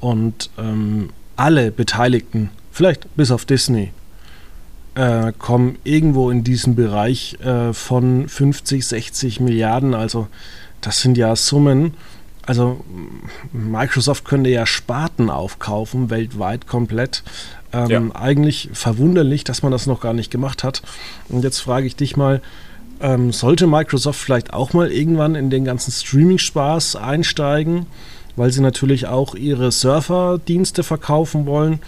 und 0.00 0.50
ähm, 0.56 1.10
alle 1.34 1.72
Beteiligten, 1.72 2.50
vielleicht 2.70 3.16
bis 3.16 3.32
auf 3.32 3.44
Disney, 3.44 3.90
äh, 4.94 5.32
kommen 5.36 5.78
irgendwo 5.82 6.30
in 6.30 6.44
diesem 6.44 6.76
Bereich 6.76 7.36
äh, 7.40 7.72
von 7.72 8.28
50, 8.28 8.86
60 8.86 9.40
Milliarden. 9.40 9.94
Also 9.94 10.28
das 10.80 11.00
sind 11.00 11.18
ja 11.18 11.34
Summen. 11.34 11.94
Also 12.46 12.84
Microsoft 13.52 14.24
könnte 14.24 14.50
ja 14.50 14.66
Sparten 14.66 15.30
aufkaufen, 15.30 16.10
weltweit 16.10 16.66
komplett. 16.66 17.22
Ähm, 17.74 17.90
ja. 17.90 18.20
Eigentlich 18.20 18.70
verwunderlich, 18.72 19.42
dass 19.42 19.62
man 19.62 19.72
das 19.72 19.86
noch 19.86 20.00
gar 20.00 20.12
nicht 20.12 20.30
gemacht 20.30 20.62
hat. 20.62 20.82
Und 21.28 21.42
jetzt 21.42 21.58
frage 21.58 21.86
ich 21.86 21.96
dich 21.96 22.16
mal, 22.16 22.40
ähm, 23.00 23.32
sollte 23.32 23.66
Microsoft 23.66 24.20
vielleicht 24.20 24.52
auch 24.52 24.72
mal 24.72 24.92
irgendwann 24.92 25.34
in 25.34 25.50
den 25.50 25.64
ganzen 25.64 25.90
Streaming-Spaß 25.90 26.94
einsteigen, 26.94 27.86
weil 28.36 28.52
sie 28.52 28.60
natürlich 28.60 29.08
auch 29.08 29.34
ihre 29.34 29.72
Surfer-Dienste 29.72 30.84
verkaufen 30.84 31.46
wollen? 31.46 31.80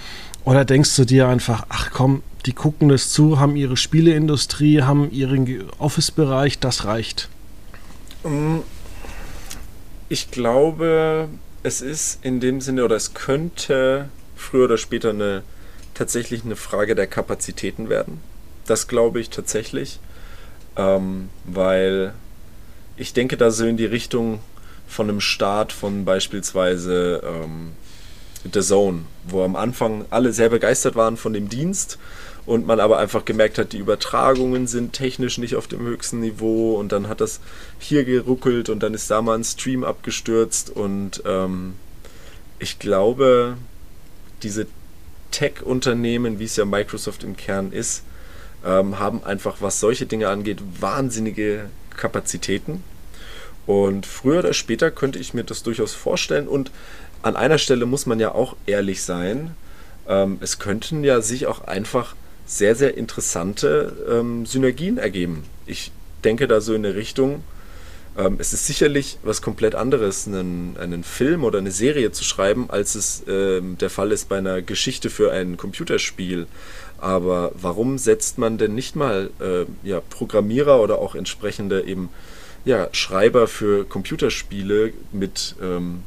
Oder 0.44 0.64
denkst 0.64 0.96
du 0.96 1.04
dir 1.04 1.28
einfach, 1.28 1.66
ach 1.68 1.90
komm, 1.92 2.22
die 2.46 2.52
gucken 2.52 2.88
das 2.88 3.10
zu, 3.10 3.38
haben 3.38 3.56
ihre 3.56 3.76
Spieleindustrie, 3.76 4.82
haben 4.82 5.10
ihren 5.12 5.70
Office-Bereich, 5.78 6.58
das 6.58 6.84
reicht? 6.84 7.28
Mm, 8.24 8.58
ich 10.08 10.30
glaube, 10.32 11.28
es 11.62 11.80
ist 11.80 12.24
in 12.24 12.40
dem 12.40 12.60
Sinne, 12.60 12.84
oder 12.84 12.96
es 12.96 13.14
könnte 13.14 14.08
früher 14.36 14.64
oder 14.64 14.78
später 14.78 15.10
eine 15.10 15.42
tatsächlich 15.96 16.44
eine 16.44 16.56
Frage 16.56 16.94
der 16.94 17.06
Kapazitäten 17.06 17.88
werden. 17.88 18.20
Das 18.66 18.88
glaube 18.88 19.20
ich 19.20 19.30
tatsächlich, 19.30 20.00
ähm, 20.76 21.28
weil 21.44 22.14
ich 22.96 23.12
denke 23.12 23.36
da 23.36 23.50
so 23.50 23.66
in 23.66 23.76
die 23.76 23.86
Richtung 23.86 24.40
von 24.86 25.08
einem 25.08 25.20
Start 25.20 25.72
von 25.72 26.04
beispielsweise 26.04 27.22
ähm, 27.24 27.72
The 28.52 28.60
Zone, 28.60 29.04
wo 29.24 29.42
am 29.42 29.56
Anfang 29.56 30.04
alle 30.10 30.32
sehr 30.32 30.48
begeistert 30.48 30.94
waren 30.94 31.16
von 31.16 31.32
dem 31.32 31.48
Dienst 31.48 31.98
und 32.46 32.66
man 32.66 32.78
aber 32.78 32.98
einfach 32.98 33.24
gemerkt 33.24 33.58
hat, 33.58 33.72
die 33.72 33.78
Übertragungen 33.78 34.66
sind 34.68 34.92
technisch 34.92 35.38
nicht 35.38 35.56
auf 35.56 35.66
dem 35.66 35.80
höchsten 35.80 36.20
Niveau 36.20 36.76
und 36.76 36.92
dann 36.92 37.08
hat 37.08 37.20
das 37.20 37.40
hier 37.78 38.04
geruckelt 38.04 38.68
und 38.68 38.82
dann 38.82 38.94
ist 38.94 39.10
da 39.10 39.20
mal 39.20 39.36
ein 39.36 39.44
Stream 39.44 39.82
abgestürzt 39.82 40.70
und 40.70 41.22
ähm, 41.26 41.74
ich 42.58 42.78
glaube, 42.78 43.56
diese 44.42 44.66
Tech-Unternehmen, 45.30 46.38
wie 46.38 46.44
es 46.44 46.56
ja 46.56 46.64
Microsoft 46.64 47.24
im 47.24 47.36
Kern 47.36 47.72
ist, 47.72 48.02
ähm, 48.64 48.98
haben 48.98 49.24
einfach, 49.24 49.56
was 49.60 49.80
solche 49.80 50.06
Dinge 50.06 50.28
angeht, 50.28 50.60
wahnsinnige 50.80 51.70
Kapazitäten. 51.96 52.82
Und 53.66 54.06
früher 54.06 54.40
oder 54.40 54.52
später 54.52 54.90
könnte 54.90 55.18
ich 55.18 55.34
mir 55.34 55.44
das 55.44 55.62
durchaus 55.62 55.94
vorstellen. 55.94 56.48
Und 56.48 56.70
an 57.22 57.36
einer 57.36 57.58
Stelle 57.58 57.86
muss 57.86 58.06
man 58.06 58.20
ja 58.20 58.32
auch 58.32 58.56
ehrlich 58.66 59.02
sein. 59.02 59.56
Ähm, 60.08 60.38
es 60.40 60.58
könnten 60.58 61.02
ja 61.04 61.20
sich 61.20 61.46
auch 61.46 61.62
einfach 61.62 62.14
sehr, 62.46 62.76
sehr 62.76 62.96
interessante 62.96 63.96
ähm, 64.08 64.46
Synergien 64.46 64.98
ergeben. 64.98 65.44
Ich 65.66 65.90
denke 66.22 66.46
da 66.46 66.60
so 66.60 66.74
in 66.74 66.86
eine 66.86 66.94
Richtung, 66.94 67.42
ähm, 68.16 68.36
es 68.38 68.52
ist 68.52 68.66
sicherlich 68.66 69.18
was 69.22 69.42
komplett 69.42 69.74
anderes, 69.74 70.26
einen, 70.26 70.76
einen 70.78 71.04
Film 71.04 71.44
oder 71.44 71.58
eine 71.58 71.70
Serie 71.70 72.12
zu 72.12 72.24
schreiben, 72.24 72.66
als 72.68 72.94
es 72.94 73.22
ähm, 73.28 73.76
der 73.78 73.90
Fall 73.90 74.12
ist 74.12 74.28
bei 74.28 74.38
einer 74.38 74.62
Geschichte 74.62 75.10
für 75.10 75.32
ein 75.32 75.56
Computerspiel. 75.56 76.46
Aber 76.98 77.52
warum 77.54 77.98
setzt 77.98 78.38
man 78.38 78.56
denn 78.56 78.74
nicht 78.74 78.96
mal 78.96 79.30
äh, 79.40 79.66
ja, 79.86 80.00
Programmierer 80.00 80.80
oder 80.80 80.98
auch 80.98 81.14
entsprechende 81.14 81.82
eben 81.82 82.08
ja, 82.64 82.88
Schreiber 82.92 83.48
für 83.48 83.84
Computerspiele 83.84 84.92
mit 85.12 85.54
ähm, 85.62 86.02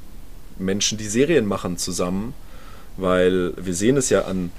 Menschen, 0.58 0.98
die 0.98 1.08
Serien 1.08 1.46
machen, 1.46 1.78
zusammen? 1.78 2.34
Weil 2.98 3.54
wir 3.56 3.76
sehen 3.76 3.98
es 3.98 4.10
ja 4.10 4.24
an 4.24 4.52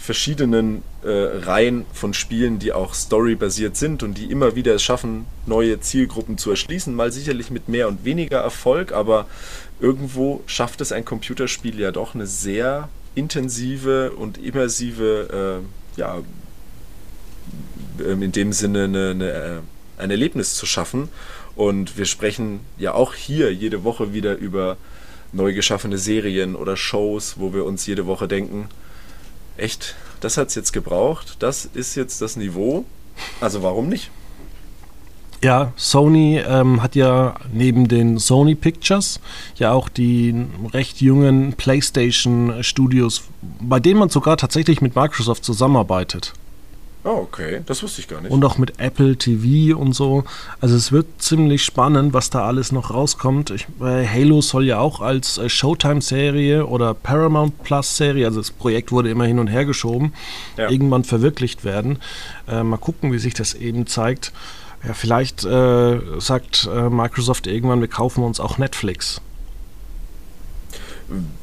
verschiedenen 0.00 0.82
äh, 1.02 1.08
Reihen 1.10 1.84
von 1.92 2.14
Spielen, 2.14 2.58
die 2.58 2.72
auch 2.72 2.94
storybasiert 2.94 3.76
sind 3.76 4.02
und 4.02 4.16
die 4.16 4.30
immer 4.30 4.56
wieder 4.56 4.74
es 4.74 4.82
schaffen, 4.82 5.26
neue 5.46 5.78
Zielgruppen 5.80 6.38
zu 6.38 6.50
erschließen. 6.50 6.94
Mal 6.94 7.12
sicherlich 7.12 7.50
mit 7.50 7.68
mehr 7.68 7.86
und 7.86 8.04
weniger 8.04 8.38
Erfolg, 8.38 8.92
aber 8.92 9.26
irgendwo 9.78 10.42
schafft 10.46 10.80
es 10.80 10.90
ein 10.90 11.04
Computerspiel 11.04 11.78
ja 11.78 11.92
doch 11.92 12.14
eine 12.14 12.26
sehr 12.26 12.88
intensive 13.14 14.12
und 14.12 14.38
immersive, 14.38 15.60
äh, 15.96 16.00
ja, 16.00 16.18
ähm, 18.02 18.22
in 18.22 18.32
dem 18.32 18.52
Sinne 18.52 18.84
eine, 18.84 19.10
eine, 19.10 19.30
äh, 19.30 19.58
ein 19.98 20.10
Erlebnis 20.10 20.54
zu 20.54 20.64
schaffen. 20.64 21.08
Und 21.56 21.98
wir 21.98 22.06
sprechen 22.06 22.60
ja 22.78 22.94
auch 22.94 23.14
hier 23.14 23.52
jede 23.52 23.84
Woche 23.84 24.14
wieder 24.14 24.36
über 24.36 24.78
neu 25.32 25.52
geschaffene 25.52 25.98
Serien 25.98 26.56
oder 26.56 26.76
Shows, 26.76 27.34
wo 27.38 27.52
wir 27.52 27.66
uns 27.66 27.86
jede 27.86 28.06
Woche 28.06 28.28
denken, 28.28 28.68
echt, 29.60 29.94
das 30.20 30.36
hat 30.36 30.48
es 30.48 30.54
jetzt 30.54 30.72
gebraucht, 30.72 31.36
das 31.38 31.64
ist 31.64 31.94
jetzt 31.94 32.20
das 32.22 32.36
Niveau, 32.36 32.84
also 33.40 33.62
warum 33.62 33.88
nicht? 33.88 34.10
Ja, 35.42 35.72
Sony 35.76 36.38
ähm, 36.38 36.82
hat 36.82 36.94
ja 36.94 37.34
neben 37.50 37.88
den 37.88 38.18
Sony 38.18 38.54
Pictures 38.54 39.20
ja 39.56 39.72
auch 39.72 39.88
die 39.88 40.34
recht 40.74 41.00
jungen 41.00 41.54
PlayStation 41.54 42.62
Studios, 42.62 43.22
bei 43.40 43.80
denen 43.80 44.00
man 44.00 44.10
sogar 44.10 44.36
tatsächlich 44.36 44.82
mit 44.82 44.96
Microsoft 44.96 45.44
zusammenarbeitet. 45.44 46.34
Oh, 47.02 47.20
okay. 47.22 47.62
Das 47.64 47.82
wusste 47.82 48.02
ich 48.02 48.08
gar 48.08 48.20
nicht. 48.20 48.30
Und 48.30 48.44
auch 48.44 48.58
mit 48.58 48.78
Apple 48.78 49.16
TV 49.16 49.78
und 49.78 49.94
so. 49.94 50.24
Also 50.60 50.76
es 50.76 50.92
wird 50.92 51.06
ziemlich 51.18 51.64
spannend, 51.64 52.12
was 52.12 52.28
da 52.28 52.44
alles 52.44 52.72
noch 52.72 52.90
rauskommt. 52.90 53.50
Ich, 53.50 53.66
äh, 53.80 54.06
Halo 54.06 54.42
soll 54.42 54.66
ja 54.66 54.78
auch 54.78 55.00
als 55.00 55.38
äh, 55.38 55.48
Showtime-Serie 55.48 56.66
oder 56.66 56.92
Paramount 56.92 57.62
Plus-Serie, 57.64 58.26
also 58.26 58.40
das 58.40 58.50
Projekt 58.50 58.92
wurde 58.92 59.08
immer 59.08 59.24
hin 59.24 59.38
und 59.38 59.46
her 59.46 59.64
geschoben, 59.64 60.12
ja. 60.58 60.68
irgendwann 60.68 61.04
verwirklicht 61.04 61.64
werden. 61.64 61.98
Äh, 62.46 62.62
mal 62.62 62.76
gucken, 62.76 63.12
wie 63.12 63.18
sich 63.18 63.32
das 63.32 63.54
eben 63.54 63.86
zeigt. 63.86 64.32
Ja, 64.86 64.92
vielleicht 64.92 65.44
äh, 65.44 66.00
sagt 66.18 66.68
äh, 66.70 66.90
Microsoft 66.90 67.46
irgendwann, 67.46 67.80
wir 67.80 67.88
kaufen 67.88 68.24
uns 68.24 68.40
auch 68.40 68.58
Netflix. 68.58 69.22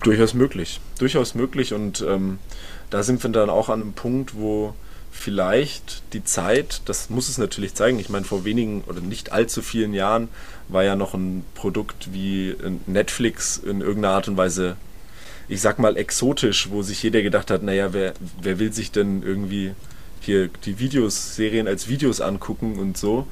Durchaus 0.03 0.33
möglich. 0.33 0.79
Durchaus 0.99 1.33
möglich 1.33 1.73
und 1.73 2.05
ähm, 2.07 2.37
da 2.89 3.03
sind 3.03 3.23
wir 3.23 3.29
dann 3.31 3.49
auch 3.49 3.69
an 3.69 3.81
einem 3.81 3.93
Punkt, 3.93 4.35
wo 4.35 4.73
vielleicht 5.17 6.03
die 6.13 6.23
Zeit, 6.23 6.81
das 6.85 7.09
muss 7.09 7.29
es 7.29 7.37
natürlich 7.37 7.73
zeigen, 7.73 7.99
ich 7.99 8.09
meine, 8.09 8.25
vor 8.25 8.45
wenigen 8.45 8.83
oder 8.87 9.01
nicht 9.01 9.31
allzu 9.31 9.61
vielen 9.61 9.93
Jahren 9.93 10.29
war 10.67 10.83
ja 10.83 10.95
noch 10.95 11.13
ein 11.13 11.43
Produkt 11.55 12.13
wie 12.13 12.55
Netflix 12.85 13.57
in 13.57 13.81
irgendeiner 13.81 14.15
Art 14.15 14.27
und 14.27 14.37
Weise, 14.37 14.77
ich 15.47 15.61
sag 15.61 15.79
mal, 15.79 15.97
exotisch, 15.97 16.69
wo 16.69 16.81
sich 16.81 17.01
jeder 17.03 17.21
gedacht 17.21 17.51
hat, 17.51 17.63
naja, 17.63 17.93
wer, 17.93 18.13
wer 18.41 18.59
will 18.59 18.71
sich 18.73 18.91
denn 18.91 19.23
irgendwie 19.23 19.73
hier 20.21 20.49
die 20.65 20.79
Videos, 20.79 21.35
Serien 21.35 21.67
als 21.67 21.87
Videos 21.87 22.21
angucken 22.21 22.77
und 22.79 22.97
so. 22.97 23.27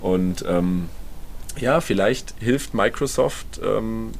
Und 0.00 0.44
ähm, 0.48 0.88
ja, 1.58 1.80
vielleicht 1.80 2.34
hilft 2.38 2.74
Microsoft 2.74 3.60
ähm, 3.64 4.12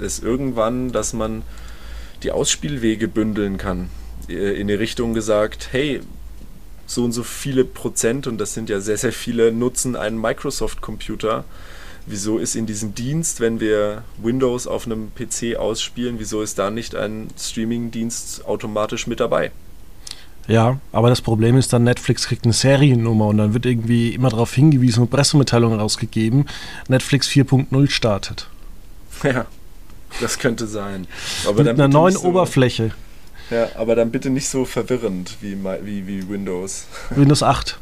es 0.00 0.20
irgendwann, 0.20 0.92
dass 0.92 1.12
man 1.12 1.42
die 2.22 2.32
Ausspielwege 2.32 3.08
bündeln 3.08 3.56
kann. 3.56 3.88
Äh, 4.28 4.60
in 4.60 4.68
die 4.68 4.74
Richtung 4.74 5.14
gesagt, 5.14 5.68
hey, 5.72 6.00
so 6.90 7.04
und 7.04 7.12
so 7.12 7.22
viele 7.22 7.64
Prozent, 7.64 8.26
und 8.26 8.38
das 8.38 8.52
sind 8.52 8.68
ja 8.68 8.80
sehr, 8.80 8.96
sehr 8.96 9.12
viele, 9.12 9.52
nutzen 9.52 9.94
einen 9.94 10.20
Microsoft-Computer. 10.20 11.44
Wieso 12.04 12.38
ist 12.38 12.56
in 12.56 12.66
diesem 12.66 12.96
Dienst, 12.96 13.38
wenn 13.38 13.60
wir 13.60 14.02
Windows 14.20 14.66
auf 14.66 14.86
einem 14.86 15.12
PC 15.14 15.56
ausspielen, 15.56 16.16
wieso 16.18 16.42
ist 16.42 16.58
da 16.58 16.70
nicht 16.70 16.96
ein 16.96 17.28
Streaming-Dienst 17.38 18.44
automatisch 18.44 19.06
mit 19.06 19.20
dabei? 19.20 19.52
Ja, 20.48 20.80
aber 20.90 21.10
das 21.10 21.20
Problem 21.20 21.56
ist 21.56 21.72
dann, 21.72 21.84
Netflix 21.84 22.26
kriegt 22.26 22.42
eine 22.42 22.54
Seriennummer 22.54 23.28
und 23.28 23.38
dann 23.38 23.54
wird 23.54 23.66
irgendwie 23.66 24.12
immer 24.12 24.30
darauf 24.30 24.52
hingewiesen 24.52 25.02
und 25.04 25.10
Pressemitteilungen 25.10 25.78
rausgegeben, 25.78 26.46
Netflix 26.88 27.28
4.0 27.28 27.90
startet. 27.90 28.48
Ja, 29.22 29.44
das 30.20 30.38
könnte 30.38 30.66
sein. 30.66 31.06
Aber 31.46 31.62
Mit 31.62 31.68
einer 31.68 31.88
neuen 31.88 32.14
so 32.14 32.22
Oberfläche. 32.22 32.92
Ja, 33.50 33.68
aber 33.76 33.96
dann 33.96 34.10
bitte 34.10 34.30
nicht 34.30 34.48
so 34.48 34.64
verwirrend 34.64 35.36
wie, 35.40 35.56
wie, 35.82 36.06
wie 36.06 36.28
Windows. 36.28 36.86
Windows 37.10 37.42
8. 37.42 37.78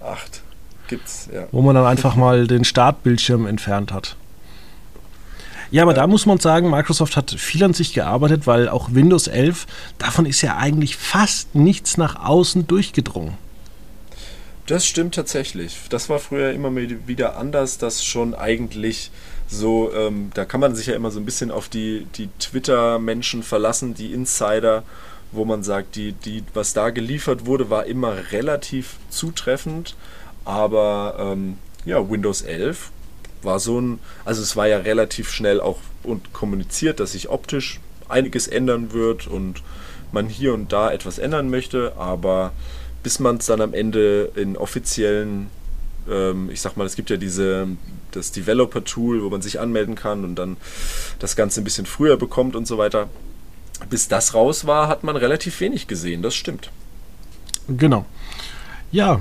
8 0.00 0.42
gibt's, 0.88 1.28
ja. 1.32 1.46
Wo 1.52 1.62
man 1.62 1.74
dann 1.74 1.86
einfach 1.86 2.16
mal 2.16 2.46
den 2.46 2.64
Startbildschirm 2.64 3.46
entfernt 3.46 3.92
hat. 3.92 4.16
Ja, 5.70 5.82
aber 5.82 5.92
ja. 5.92 5.98
da 5.98 6.06
muss 6.06 6.24
man 6.24 6.38
sagen, 6.38 6.70
Microsoft 6.70 7.16
hat 7.16 7.30
viel 7.30 7.62
an 7.62 7.74
sich 7.74 7.92
gearbeitet, 7.92 8.46
weil 8.46 8.68
auch 8.68 8.88
Windows 8.92 9.26
11, 9.26 9.66
davon 9.98 10.24
ist 10.24 10.40
ja 10.40 10.56
eigentlich 10.56 10.96
fast 10.96 11.54
nichts 11.54 11.96
nach 11.98 12.24
außen 12.24 12.66
durchgedrungen. 12.66 13.34
Das 14.66 14.86
stimmt 14.86 15.14
tatsächlich. 15.14 15.76
Das 15.88 16.08
war 16.08 16.18
früher 16.18 16.52
immer 16.52 16.74
wieder 16.74 17.36
anders, 17.36 17.78
dass 17.78 18.04
schon 18.04 18.34
eigentlich 18.34 19.10
so, 19.48 19.92
ähm, 19.94 20.30
da 20.34 20.44
kann 20.44 20.60
man 20.60 20.76
sich 20.76 20.86
ja 20.86 20.94
immer 20.94 21.10
so 21.10 21.18
ein 21.18 21.24
bisschen 21.24 21.50
auf 21.50 21.68
die, 21.68 22.06
die 22.16 22.28
Twitter-Menschen 22.38 23.42
verlassen, 23.42 23.94
die 23.94 24.12
Insider, 24.12 24.84
wo 25.32 25.44
man 25.44 25.62
sagt, 25.62 25.96
die, 25.96 26.12
die, 26.12 26.44
was 26.52 26.74
da 26.74 26.90
geliefert 26.90 27.46
wurde, 27.46 27.70
war 27.70 27.86
immer 27.86 28.30
relativ 28.30 28.96
zutreffend. 29.08 29.96
Aber 30.44 31.16
ähm, 31.18 31.58
ja, 31.84 32.08
Windows 32.10 32.42
11 32.42 32.90
war 33.42 33.58
so 33.58 33.80
ein, 33.80 33.98
also 34.24 34.42
es 34.42 34.54
war 34.56 34.66
ja 34.68 34.78
relativ 34.78 35.30
schnell 35.30 35.60
auch 35.60 35.78
und 36.02 36.32
kommuniziert, 36.32 37.00
dass 37.00 37.12
sich 37.12 37.28
optisch 37.28 37.80
einiges 38.08 38.48
ändern 38.48 38.92
wird 38.92 39.26
und 39.26 39.62
man 40.12 40.28
hier 40.28 40.54
und 40.54 40.72
da 40.72 40.90
etwas 40.90 41.18
ändern 41.18 41.50
möchte, 41.50 41.94
aber 41.96 42.52
bis 43.02 43.18
man 43.18 43.36
es 43.36 43.46
dann 43.46 43.60
am 43.60 43.74
Ende 43.74 44.32
in 44.34 44.56
offiziellen, 44.56 45.48
ähm, 46.10 46.50
ich 46.50 46.60
sag 46.60 46.76
mal, 46.76 46.86
es 46.86 46.96
gibt 46.96 47.10
ja 47.10 47.16
diese, 47.16 47.68
das 48.12 48.32
Developer-Tool, 48.32 49.22
wo 49.22 49.30
man 49.30 49.42
sich 49.42 49.60
anmelden 49.60 49.94
kann 49.94 50.24
und 50.24 50.36
dann 50.36 50.56
das 51.18 51.36
Ganze 51.36 51.60
ein 51.60 51.64
bisschen 51.64 51.86
früher 51.86 52.16
bekommt 52.16 52.56
und 52.56 52.66
so 52.66 52.78
weiter. 52.78 53.08
Bis 53.90 54.08
das 54.08 54.34
raus 54.34 54.66
war, 54.66 54.88
hat 54.88 55.04
man 55.04 55.16
relativ 55.16 55.60
wenig 55.60 55.86
gesehen, 55.86 56.22
das 56.22 56.34
stimmt. 56.34 56.70
Genau. 57.68 58.06
Ja, 58.90 59.20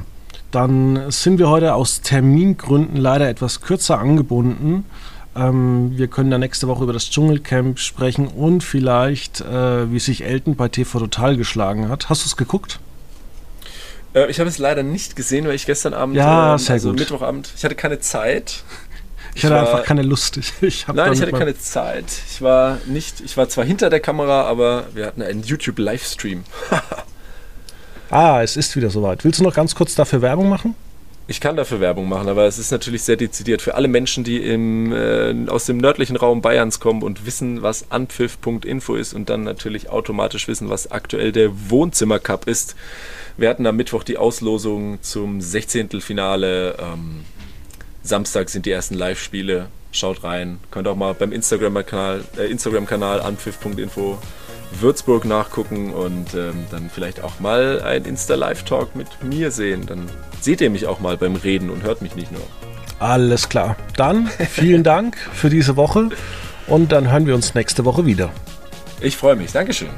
dann 0.52 1.12
sind 1.12 1.39
wir 1.39 1.50
heute 1.50 1.73
aus 1.73 2.02
Termingründen 2.02 2.97
leider 2.97 3.30
etwas 3.30 3.62
kürzer 3.62 4.00
angebunden. 4.00 4.86
Ähm, 5.36 5.97
wir 5.97 6.08
können 6.08 6.32
dann 6.32 6.39
nächste 6.39 6.67
Woche 6.67 6.84
über 6.84 6.93
das 6.93 7.10
Dschungelcamp 7.10 7.80
sprechen 7.80 8.28
und 8.28 8.63
vielleicht, 8.63 9.41
äh, 9.41 9.91
wie 9.91 10.00
sich 10.00 10.23
Elton 10.23 10.56
bei 10.56 10.69
TV 10.69 11.00
Total 11.00 11.38
geschlagen 11.38 11.89
hat. 11.89 12.10
Hast 12.10 12.23
du 12.23 12.28
es 12.28 12.38
geguckt? 12.38 12.80
Äh, 14.17 14.32
ich 14.32 14.39
habe 14.39 14.49
es 14.49 14.58
leider 14.58 14.84
nicht 14.84 15.15
gesehen, 15.15 15.47
weil 15.47 15.56
ich 15.56 15.65
gestern 15.65 15.93
Abend, 15.93 16.15
ja, 16.15 16.56
äh, 16.56 16.71
also 16.71 16.89
gut. 16.89 16.99
Mittwochabend, 16.99 17.51
ich 17.56 17.63
hatte 17.63 17.75
keine 17.75 17.99
Zeit. 17.99 18.63
Ich, 19.36 19.43
ich 19.43 19.49
hatte 19.51 19.56
war, 19.56 19.73
einfach 19.73 19.86
keine 19.86 20.01
Lust. 20.01 20.38
Ich, 20.38 20.53
ich 20.62 20.88
nein, 20.88 21.13
ich 21.13 21.21
hatte 21.21 21.32
keine 21.32 21.56
Zeit. 21.56 22.06
Ich 22.32 22.41
war 22.41 22.80
nicht, 22.88 23.21
ich 23.21 23.38
war 23.38 23.47
zwar 23.47 23.65
hinter 23.65 23.91
der 23.91 23.99
Kamera, 23.99 24.45
aber 24.45 24.86
wir 24.95 25.06
hatten 25.06 25.21
einen 25.21 25.43
YouTube-Livestream. 25.43 26.43
ah, 28.10 28.41
es 28.41 28.58
ist 28.58 28.75
wieder 28.75 28.89
soweit. 28.89 29.23
Willst 29.23 29.39
du 29.39 29.43
noch 29.43 29.53
ganz 29.53 29.75
kurz 29.75 29.93
dafür 29.93 30.23
Werbung 30.23 30.49
machen? 30.49 30.73
Ich 31.29 31.41
kann 31.41 31.57
dafür 31.57 31.81
Werbung 31.81 32.07
machen, 32.07 32.29
aber 32.29 32.45
es 32.45 32.57
ist 32.57 32.71
natürlich 32.71 33.03
sehr 33.03 33.17
dezidiert 33.17 33.61
für 33.61 33.75
alle 33.75 33.89
Menschen, 33.89 34.23
die 34.23 34.37
im, 34.37 34.93
äh, 34.93 35.35
aus 35.49 35.65
dem 35.65 35.77
nördlichen 35.77 36.15
Raum 36.15 36.41
Bayerns 36.41 36.79
kommen 36.79 37.03
und 37.03 37.25
wissen, 37.25 37.61
was 37.61 37.91
anpfiff.info 37.91 38.95
ist 38.95 39.13
und 39.13 39.29
dann 39.29 39.43
natürlich 39.43 39.89
automatisch 39.89 40.47
wissen, 40.47 40.69
was 40.69 40.89
aktuell 40.89 41.33
der 41.33 41.69
Wohnzimmercup 41.69 42.47
ist. 42.47 42.77
Wir 43.35 43.49
hatten 43.49 43.67
am 43.67 43.75
Mittwoch 43.75 44.03
die 44.03 44.17
Auslosung 44.17 44.99
zum 45.01 45.41
16. 45.41 45.99
Finale. 45.99 46.77
Ähm, 46.79 47.25
Samstag 48.03 48.49
sind 48.49 48.65
die 48.65 48.71
ersten 48.71 48.95
Live-Spiele. 48.95 49.67
Schaut 49.91 50.23
rein. 50.23 50.59
Könnt 50.71 50.87
auch 50.87 50.95
mal 50.95 51.13
beim 51.13 51.33
Instagram-Kanal 51.33 52.23
äh, 52.37 52.49
Instagram 52.49 52.87
anpfiff.info 52.87 54.17
Würzburg 54.71 55.25
nachgucken 55.25 55.93
und 55.93 56.34
ähm, 56.34 56.65
dann 56.71 56.89
vielleicht 56.93 57.23
auch 57.23 57.39
mal 57.39 57.82
ein 57.82 58.06
Insta-Live-Talk 58.06 58.95
mit 58.95 59.08
mir 59.23 59.51
sehen. 59.51 59.86
Dann 59.86 60.10
seht 60.41 60.62
ihr 60.62 60.69
mich 60.69 60.88
auch 60.88 60.99
mal 60.99 61.17
beim 61.17 61.36
Reden 61.36 61.69
und 61.69 61.84
hört 61.84 62.01
mich 62.01 62.15
nicht 62.15 62.32
nur. 62.32 62.41
Alles 62.99 63.49
klar. 63.49 63.75
Dann 63.95 64.27
vielen 64.27 64.84
Dank 64.84 65.17
für 65.17 65.49
diese 65.49 65.75
Woche 65.75 66.10
und 66.67 66.91
dann 66.91 67.12
hören 67.12 67.27
wir 67.27 67.36
uns 67.36 67.53
nächste 67.53 67.86
Woche 67.86 68.06
wieder. 68.06 68.30
Ich 68.99 69.15
freue 69.15 69.36
mich. 69.36 69.51
Dankeschön. 69.51 69.89